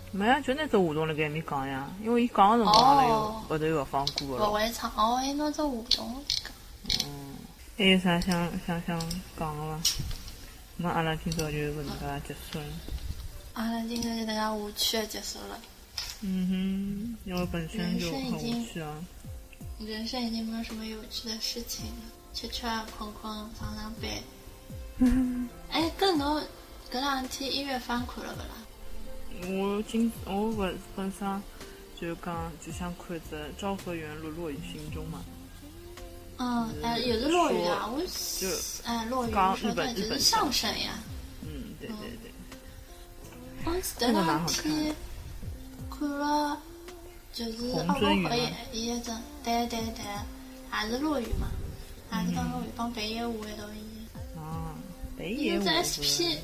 [0.10, 1.88] 没呀，就拿只话筒辣盖埃面讲呀。
[2.04, 4.54] 因为伊讲个辰光阿拉又哦后头又勿放歌个勿。
[4.54, 6.52] 会唱，哦，伊拿只话筒讲。
[7.06, 7.36] 嗯，
[7.78, 9.00] 还有啥想想想
[9.38, 9.80] 讲个伐？
[10.78, 12.66] 那阿拉今朝就搿能介结束了。
[13.62, 15.62] 阿拉今天就大家无趣的结束了，
[16.22, 18.92] 嗯哼，因为本身就很无趣啊。
[19.78, 22.02] 人生已经没有什么有趣的事情了，
[22.34, 22.66] 吃吃
[22.98, 24.10] 困困，上上班。
[25.70, 26.42] 哎，搿侬
[26.92, 29.54] 搿两天音乐番看了勿啦？
[29.64, 31.44] 我今我勿是本身
[32.00, 35.24] 就讲就想看着《昭和元禄落于心中》嘛。
[36.38, 37.88] 嗯，哎，也是落雨啊！
[37.88, 38.48] 我就
[38.86, 40.98] 哎，落雨，讲我说日本日本的就是相声呀。
[41.44, 42.31] 嗯，对对对。
[43.66, 44.96] 我记得两天
[45.90, 46.58] 看了，
[47.34, 50.04] 就是红哦，鳟鱼吗我也伊一阵，对对对，
[50.84, 51.48] 也是落雨嘛，
[52.12, 53.78] 也是讲落雨，帮北野武一道演。
[54.36, 54.74] 啊，
[55.18, 56.38] 北野武因为这 SP，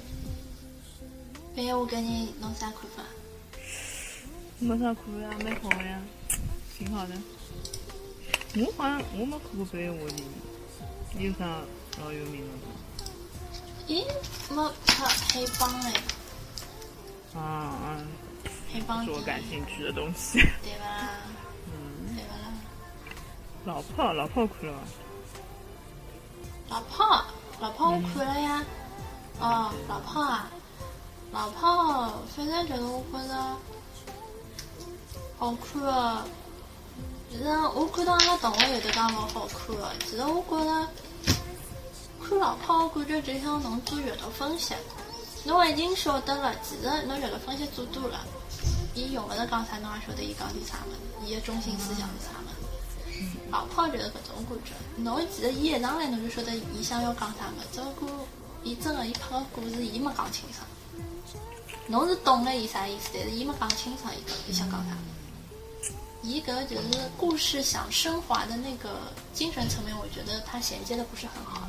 [1.56, 3.04] 北野武搿人侬啥看法？
[4.60, 6.02] 没啥看呀，蛮好的呀，
[6.78, 7.14] 挺好的。
[8.56, 10.14] 我好像我没看过北野武的
[11.20, 11.46] 有啥
[12.00, 12.62] 老有名的吗？
[13.88, 14.04] 咦，
[14.54, 15.94] 没拍黑帮哎，
[17.36, 17.98] 啊啊，
[18.74, 20.40] 黑帮是我感兴趣的东西。
[20.64, 20.86] 对吧？
[21.68, 22.54] 嗯，对吧啦？
[23.66, 24.80] 老炮老炮看了吗？
[26.70, 27.26] 老炮，
[27.60, 28.64] 老炮我看了呀。
[29.40, 30.50] 哦，老炮啊，
[31.32, 33.58] 老炮，反正就是我觉着
[35.38, 36.26] 好看的。
[37.30, 37.44] 其实
[37.76, 40.88] 我看到阿拉同学有的讲老好看的，其实我觉着
[42.28, 44.74] 看老炮，我感觉就像侬做阅读分析，
[45.48, 48.20] 侬已经晓得了，其实侬阅读分析做多了，
[48.94, 53.24] 伊用勿着讲啥，侬也晓得伊讲点啥物事，伊的中心思想是啥物事。
[53.50, 58.28] 老炮就是搿种感觉，侬其实伊一上来侬就晓得伊想要讲啥物事，只不过
[58.62, 60.68] 伊真个伊拍个故事伊没讲清爽，
[61.88, 64.98] 侬是懂了伊啥意思，但是伊没讲清爽伊伊想讲啥。
[66.24, 71.62] 伊搿就是故事想升华的那个精神层面，我觉得它衔接的不是很好。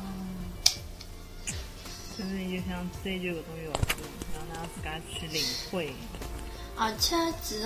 [2.19, 4.03] 就是伊就想追求搿种要素，
[4.35, 5.41] 让㑚自家去领
[5.71, 5.95] 会。
[6.75, 7.65] 而且其实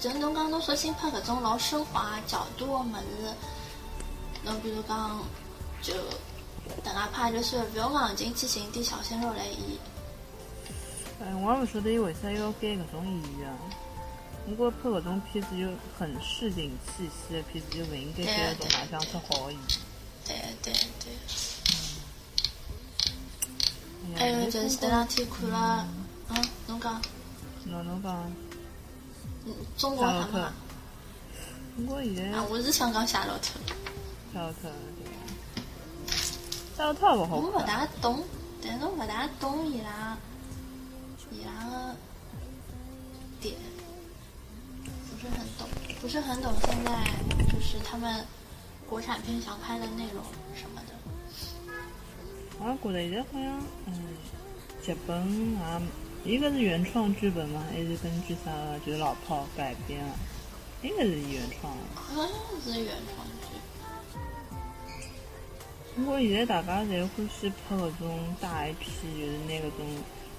[0.00, 3.32] 就侬讲侬索性拍搿种老升华角度的物事，
[4.44, 5.22] 侬比如讲
[5.80, 5.94] 就
[6.82, 9.58] 等下拍就算了，不要硬劲去寻点小鲜肉来演。
[11.20, 13.58] 哎，我也勿晓得伊为啥要改搿种演员啊。
[14.46, 19.68] 我觉着拍搿种片子就很市井气息的片子，就勿应该改搿种卖相出好的演员。
[20.26, 20.34] 对
[20.64, 21.12] 对对。
[24.16, 25.88] 哎还有就是前两天看了，
[26.28, 27.00] 嗯，侬讲，
[27.64, 28.32] 侬侬讲，
[29.46, 30.52] 嗯，中国夏洛特他们嘛，
[31.76, 33.58] 中国现在啊，我是想讲夏洛特，
[34.32, 34.70] 夏洛特？
[36.76, 37.66] 夏洛特也勿好我勿看。
[37.66, 38.22] 大懂，
[38.62, 40.16] 但是我不大懂伊拉，
[41.30, 41.96] 伊拉个
[43.40, 43.54] 点，
[44.84, 45.68] 不是很懂，
[46.00, 47.04] 不是很懂现在
[47.52, 48.24] 就是他们
[48.88, 50.22] 国产片想拍的内容
[50.54, 50.73] 什么。
[50.73, 50.73] 的。
[52.60, 53.92] 我也觉得现在好像，嗯，
[54.82, 55.16] 剧本
[55.56, 55.82] 啊，
[56.24, 57.64] 一个是原创剧本吗？
[57.70, 60.14] 还是根据啥个就是老炮改编啊？
[60.82, 61.80] 应该是原创的。
[61.94, 62.28] 好像
[62.62, 63.46] 是原创剧，
[65.96, 68.82] 不过现在大家侪欢喜拍搿种大 IP，
[69.18, 69.78] 就是拿搿种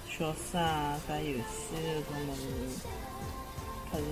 [0.10, 2.42] 小说啊、啥游戏搿种物事
[3.92, 4.06] 拍成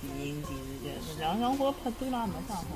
[0.00, 0.84] 电影、电视剧。
[1.06, 2.70] 实际上，我觉着拍多了也没啥好看。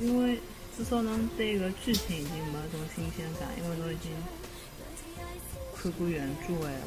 [0.00, 0.40] 因为
[0.76, 4.10] 至少侬对搿剧情已经没种新鲜感，因为侬已经
[5.76, 6.86] 看过原著的闲话。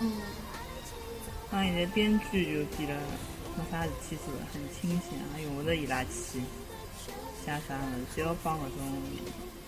[0.00, 0.12] 嗯，
[1.50, 3.02] 像现在编剧就变了，
[3.56, 6.40] 没啥事体做了，很清闲，也用勿着伊拉去写
[7.46, 9.02] 啥物事，只要帮搿种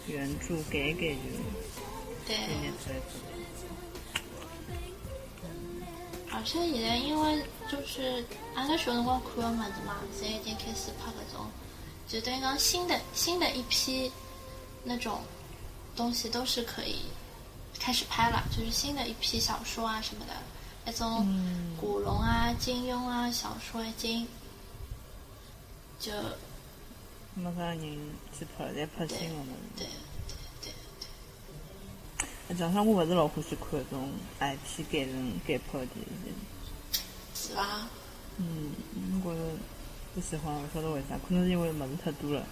[0.07, 1.29] 原著改改就
[2.27, 2.37] 对。
[2.37, 3.21] 就拿出来做。
[6.33, 8.25] 而且现在因为就是
[8.55, 11.45] 阿拉小辰光看的么子嘛，现在已经开始拍搿种，
[12.11, 14.11] 就等于讲新的新的一批
[14.83, 15.21] 那种
[15.95, 17.03] 东西都是可以
[17.79, 20.33] 开始拍了，就是新的一批小说啊什么的，
[20.85, 24.27] 那种嗯古龙啊、金庸啊小说已经
[26.01, 26.11] 就
[27.35, 27.81] 没啥人
[28.37, 29.47] 去拍了，侪拍新的物
[29.77, 29.87] 对
[30.61, 30.73] 对。
[30.73, 30.73] 对
[32.49, 36.33] 实际上，我勿是老欢喜看搿种 IP 改成改拍的电视剧。
[37.35, 37.89] 是吧？
[38.39, 38.73] 嗯，
[39.25, 39.43] 我觉着
[40.15, 42.45] 不喜欢，勿晓得为啥，可能是因为物事太多了。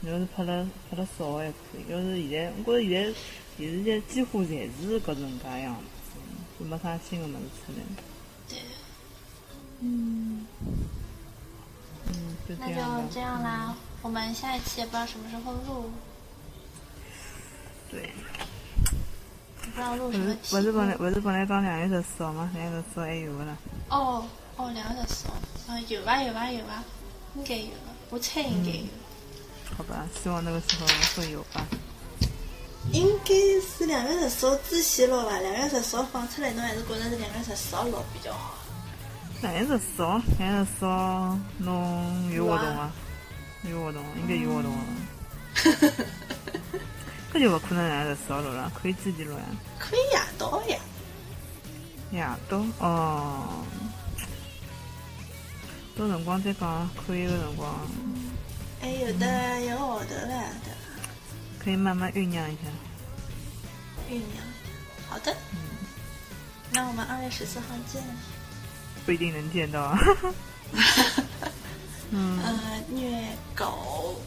[0.00, 3.14] 你要是拍了拍了少还可以，要是现在，我觉着
[3.56, 6.18] 现在电视剧几乎侪是搿能介样子，
[6.58, 7.78] 就没啥新的物事出来。
[8.48, 8.58] 对，
[9.80, 10.46] 嗯，
[12.48, 13.02] 就那这样吧。
[13.02, 13.76] 就这样啦。
[14.02, 15.90] 我们下一期也不知道什么时候录，
[17.90, 18.10] 对，
[19.62, 21.08] 不知道录什么是题不是本来不。
[21.08, 22.50] 是本来讲两月十四号吗？
[22.54, 23.56] 两月十四号还有个啦。
[23.88, 24.26] 哦
[24.56, 25.32] 哦，两个十哦，
[25.68, 26.82] 啊有吧有吧有吧，
[27.34, 28.86] 应该有的，我猜应该有。
[29.76, 30.86] 好吧，希望那个时候
[31.16, 31.66] 会有吧。
[32.92, 38.54] 应该是两个十四号之前录吧，两个十四号放出来，侬还是觉得是两个十四号录比较好。
[39.42, 42.92] 两月十四号，两月十四号侬有活动吗？
[43.68, 44.78] 有活动，应该有活动啊。
[47.34, 49.44] 搿就不可能两月十四号录了，可以自己录呀。
[49.78, 50.78] 可以夜到呀，
[52.12, 53.64] 夜到哦，
[55.96, 57.74] 到辰光再讲，可以个辰光
[58.80, 60.70] 还有的一个号头了的
[61.58, 62.62] 可以慢慢酝酿一下。
[64.10, 64.44] 酝酿。
[65.08, 65.58] 好的，嗯
[66.70, 68.02] 那我们二月十四号见。
[69.06, 69.98] 不一定能见到啊。
[72.10, 74.20] 嗯，呃，虐狗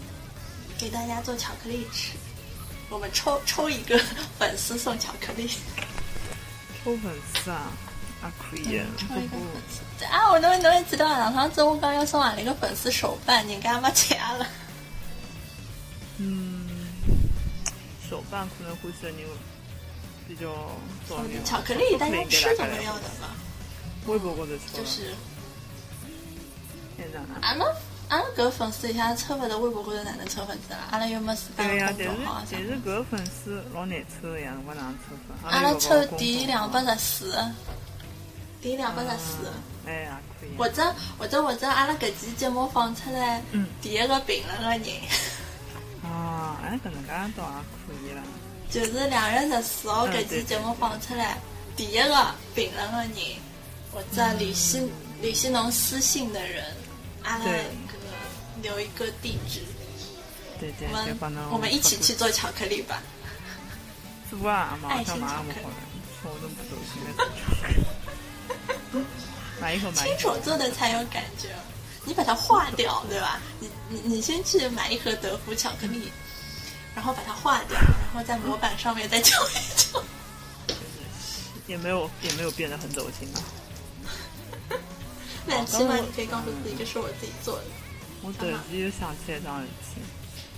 [0.77, 2.13] 给大家做巧克力吃，
[2.89, 3.97] 我们抽抽一个
[4.39, 5.47] 粉丝送巧克力。
[6.83, 7.71] 抽粉丝啊，
[8.21, 10.31] 啊可以的，抽一个粉丝啊！
[10.31, 11.17] 我侬侬还知道啊？
[11.17, 14.47] 上趟子我刚要送俺了一个粉丝手办，人家没吃了。
[16.17, 16.67] 嗯，
[18.09, 19.23] 手办可能会是你
[20.27, 20.47] 比较。
[21.45, 23.35] 巧克力大家吃总归要的吧？
[24.05, 25.13] 微博高头抽，就是
[26.97, 27.35] 现在呢？
[27.41, 27.65] 阿拉
[28.09, 30.79] 阿拉搿粉丝一下抽勿到微博高头哪能抽粉丝啦？
[30.91, 32.61] 阿拉又没自家对呀，的但是公众号啊啥但。
[32.63, 35.49] 是搿粉丝老难抽的呀，我哪能抽法？
[35.49, 37.45] 阿拉抽第两百十四，
[38.61, 39.51] 第两百十四。
[39.87, 40.55] 哎呀，可以啊。
[40.57, 45.01] 或者或者或者阿拉搿期节目放出来，嗯第一个评论个人
[46.03, 48.21] 啊，哎，搿能介倒也可以啦。
[48.69, 51.37] 就是两月十四号嗯搿期节目放出来，
[51.75, 53.11] 第一个评论个人
[53.91, 54.91] 或者联系
[55.21, 56.65] 联系侬私信的人，
[57.23, 59.61] 阿拉对搿留一个地址，
[60.59, 63.01] 对对我，们我们一起去做巧克力吧。
[64.29, 65.75] 做啊，马爱上马心巧克力上不好了，
[66.21, 67.09] 说我都不走心了。
[69.59, 71.49] 买一口买一口亲手，做的才有感觉，
[72.05, 73.39] 你把它化掉，对吧？
[73.59, 76.11] 你你你先去买一盒德芙巧克力，
[76.95, 80.01] 然后把它化掉，然后在模板上面再敲一敲。
[81.67, 83.41] 也没有也没有变得很走心吧。
[85.45, 87.65] 那起码你可以告诉自己，这是我自己做的。
[88.21, 90.01] 我突然间又想起来一桩事体，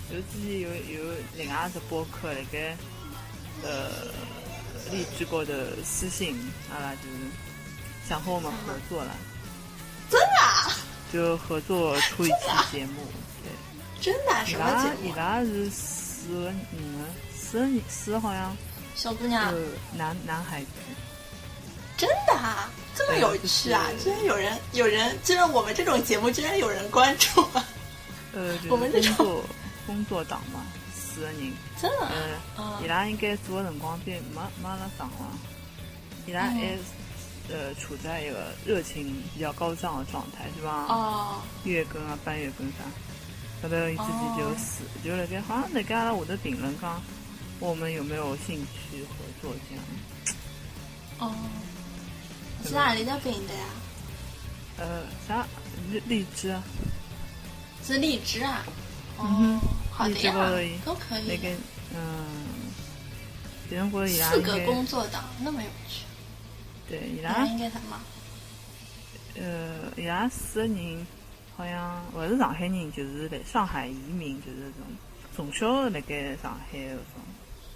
[0.09, 2.77] 就是之前有有另外一只播客辣盖
[3.63, 3.89] 呃
[4.91, 5.53] 荔枝高头
[5.83, 6.35] 私信，
[6.71, 7.17] 阿拉就是
[8.11, 9.15] 想和我们合作了，
[10.09, 10.75] 真的啊？
[11.13, 12.33] 就合作出一期
[12.69, 12.95] 节目。
[13.41, 13.49] 对，
[14.01, 14.95] 真的什么拉节目？
[15.07, 18.53] 伊拉是四个人的，四个人四个好像
[18.95, 19.59] 小姑娘，有
[19.93, 20.67] 男男孩子。
[21.95, 22.69] 真的啊？
[22.93, 23.87] 这么有趣啊！
[24.03, 27.65] 居然有人有人，居然我们这种节目居然有人关注啊！
[28.33, 29.45] 呃，就 我们这种是工作
[29.87, 31.53] 工作党嘛，四个人。
[31.81, 32.11] 真的啊？
[32.57, 35.31] 呃，啊伊拉应该做的辰光比没没阿拉长了，
[36.27, 36.77] 伊拉还
[37.51, 40.85] 呃处在一个热情比较高涨的状态，是吧？
[40.87, 42.83] 哦，月更啊、半月更啥，
[43.61, 47.01] 后头伊自己就死，就辣盖好像辣盖阿拉下头评论讲，
[47.59, 49.83] 我们有没有兴趣合作这样？
[51.19, 51.33] 哦，
[52.65, 53.65] 是哪里的饼的呀？
[54.77, 55.45] 呃，啥？
[55.91, 56.63] 荔荔枝啊，
[57.85, 58.63] 是荔枝啊？
[59.17, 59.59] 哦嗯，
[59.91, 60.33] 好的呀，
[60.85, 61.27] 都可以。
[61.27, 61.49] 那个
[61.93, 62.25] 嗯，
[63.69, 66.10] 别人觉得伊拉四个工作党那么有趣，伊
[66.91, 67.47] 对伊拉？
[69.39, 71.07] 呃，伊拉四个人
[71.55, 74.85] 好像勿是上海人，就是来上海移民，就是这种
[75.33, 77.23] 从小辣盖上海的种，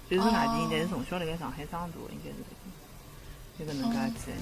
[0.09, 2.35] 就是外地人，哦但是从小辣盖上海长大，应该是
[3.57, 4.39] 这个能介几个人。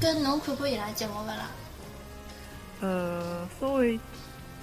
[0.00, 1.50] 跟侬看过伊拉节目勿啦？
[2.80, 3.98] 呃，稍微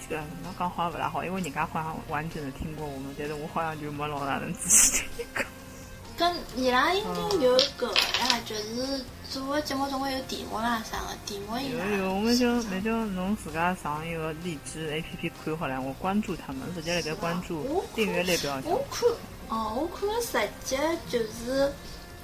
[0.02, 5.44] 这个那讲好像勿大好，因为人家好像完整的听过我们，但是我好像就没老大能仔细听过。
[6.20, 9.02] 跟伊拉应该有搿个呀，就是
[9.32, 18.84] 做个节目总归有题目啦啥个，题目伊拉有有，我们就那就侬自家上一个荔枝 A P P 看好了，我关注他们，直接辣盖关注我订阅列表上我。
[18.92, 19.10] 看
[19.48, 20.76] 哦，我看了实际
[21.10, 21.72] 就是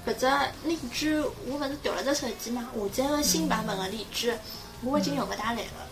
[0.06, 0.28] 搿只
[0.68, 4.38] 荔枝，我勿是调了只手机嘛，下载个新版本个荔枝，
[4.84, 5.88] 我已经用勿大来了。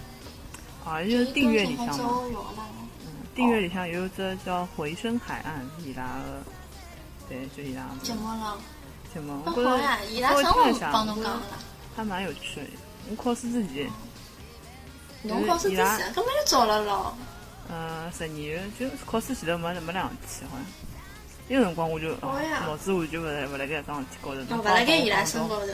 [0.86, 2.20] 啊，就是订阅里向之嘛。
[3.34, 6.44] 订阅里向有只叫《回声海岸》，伊拉个，
[7.30, 8.58] 对，就伊拉个节目了，
[9.14, 9.42] 节目。
[9.46, 11.42] 我觉呀，伊拉稍啥辰微听一下，我觉得光帮侬讲了？
[11.96, 12.68] 还蛮有趣的。
[13.10, 13.90] 我考试之前，
[15.24, 17.16] 侬考试之前根本就早了咯。
[17.70, 20.66] 嗯，十二月就考试前头没没两天，好像。
[21.48, 24.40] 那个辰光我就脑子完全勿辣勿辣盖搿桩事体高头。
[24.42, 25.68] 哦，勿辣盖伊拉身高头。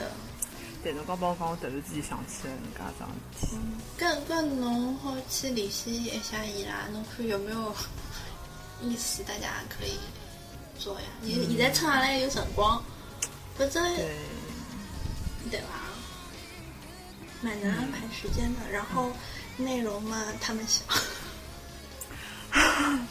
[0.82, 3.58] 对，侬刚帮我讲，我突然之间想起来人家桩事体。
[3.96, 7.74] 跟跟侬好去联系一下伊拉，侬看有没有
[8.82, 9.22] 意思？
[9.22, 9.98] 大家可以
[10.80, 11.06] 做呀。
[11.22, 12.82] 现现在趁阿拉有辰光，
[13.56, 14.16] 反正对，
[15.50, 15.68] 对吧？
[17.42, 18.70] 蛮难安排时间的。
[18.72, 19.12] 然后
[19.58, 20.82] 内容嘛，他们想。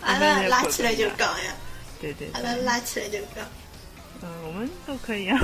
[0.00, 1.54] 阿拉拉起来就讲呀，
[2.00, 3.46] 对对阿拉，拉起来就讲，
[4.22, 5.38] 嗯，我们都可以啊。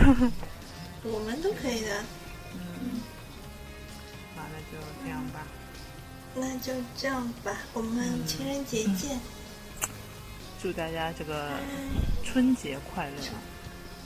[1.05, 2.05] 我们都可以的。
[2.55, 3.01] 嗯，
[4.37, 5.47] 好，那就这样吧。
[6.35, 9.19] 那就这样吧，我们情人节见。
[10.63, 11.51] 祝大家这个
[12.25, 13.41] 春节快乐啊！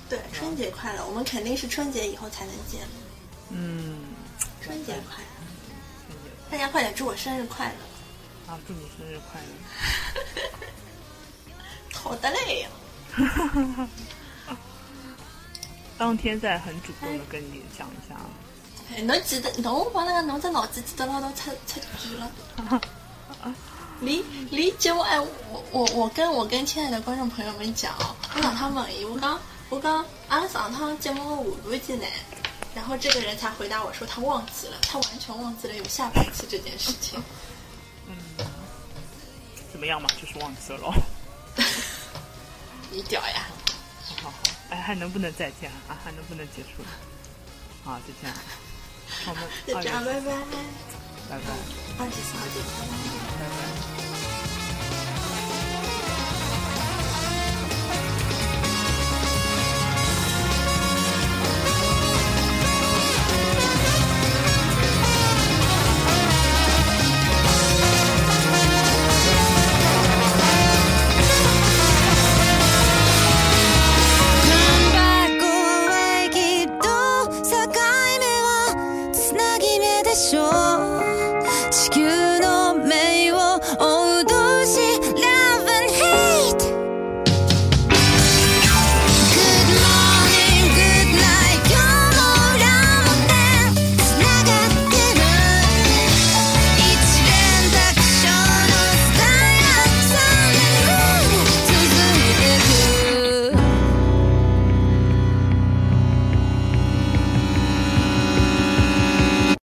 [0.09, 1.05] 对，春节快乐！
[1.05, 2.83] 我们肯定是春节以后才能见。
[3.51, 3.99] 嗯，
[4.63, 5.29] 春节快乐！
[6.07, 8.53] 春节大家快点祝我生日快乐！
[8.53, 9.49] 啊，祝你生日快乐！
[11.93, 12.69] 好的嘞，
[15.99, 18.31] 当天再很主动的跟你讲一下啊。
[18.95, 22.31] 哎侬记得侬帮那个侬只脑子记得牢到出出局了。
[24.01, 25.29] 离离节目哎，我
[25.71, 29.41] 我我跟我跟亲爱的观众朋友们讲哦，我让他问伊，我讲
[29.71, 32.07] 我讲阿拉上趟节目的下半期呢，
[32.75, 37.23] 然后这个人才回答我说他忘记了，他完全忘记了有下半期这件事情。
[38.07, 38.17] 嗯，
[39.73, 40.09] 怎么样嘛？
[40.21, 40.95] 就是忘记了咯。
[42.91, 43.47] 你屌呀！
[44.05, 44.37] 好好好，
[44.71, 45.97] 哎，还能不能再见啊？
[46.05, 46.89] 还能不能结束了？
[47.85, 48.37] 好，就这样。
[49.27, 50.31] 我们就这样，拜拜。
[51.27, 51.47] 拜拜
[51.99, 52.63] 二十四号见。
[53.39, 53.74] 拜拜。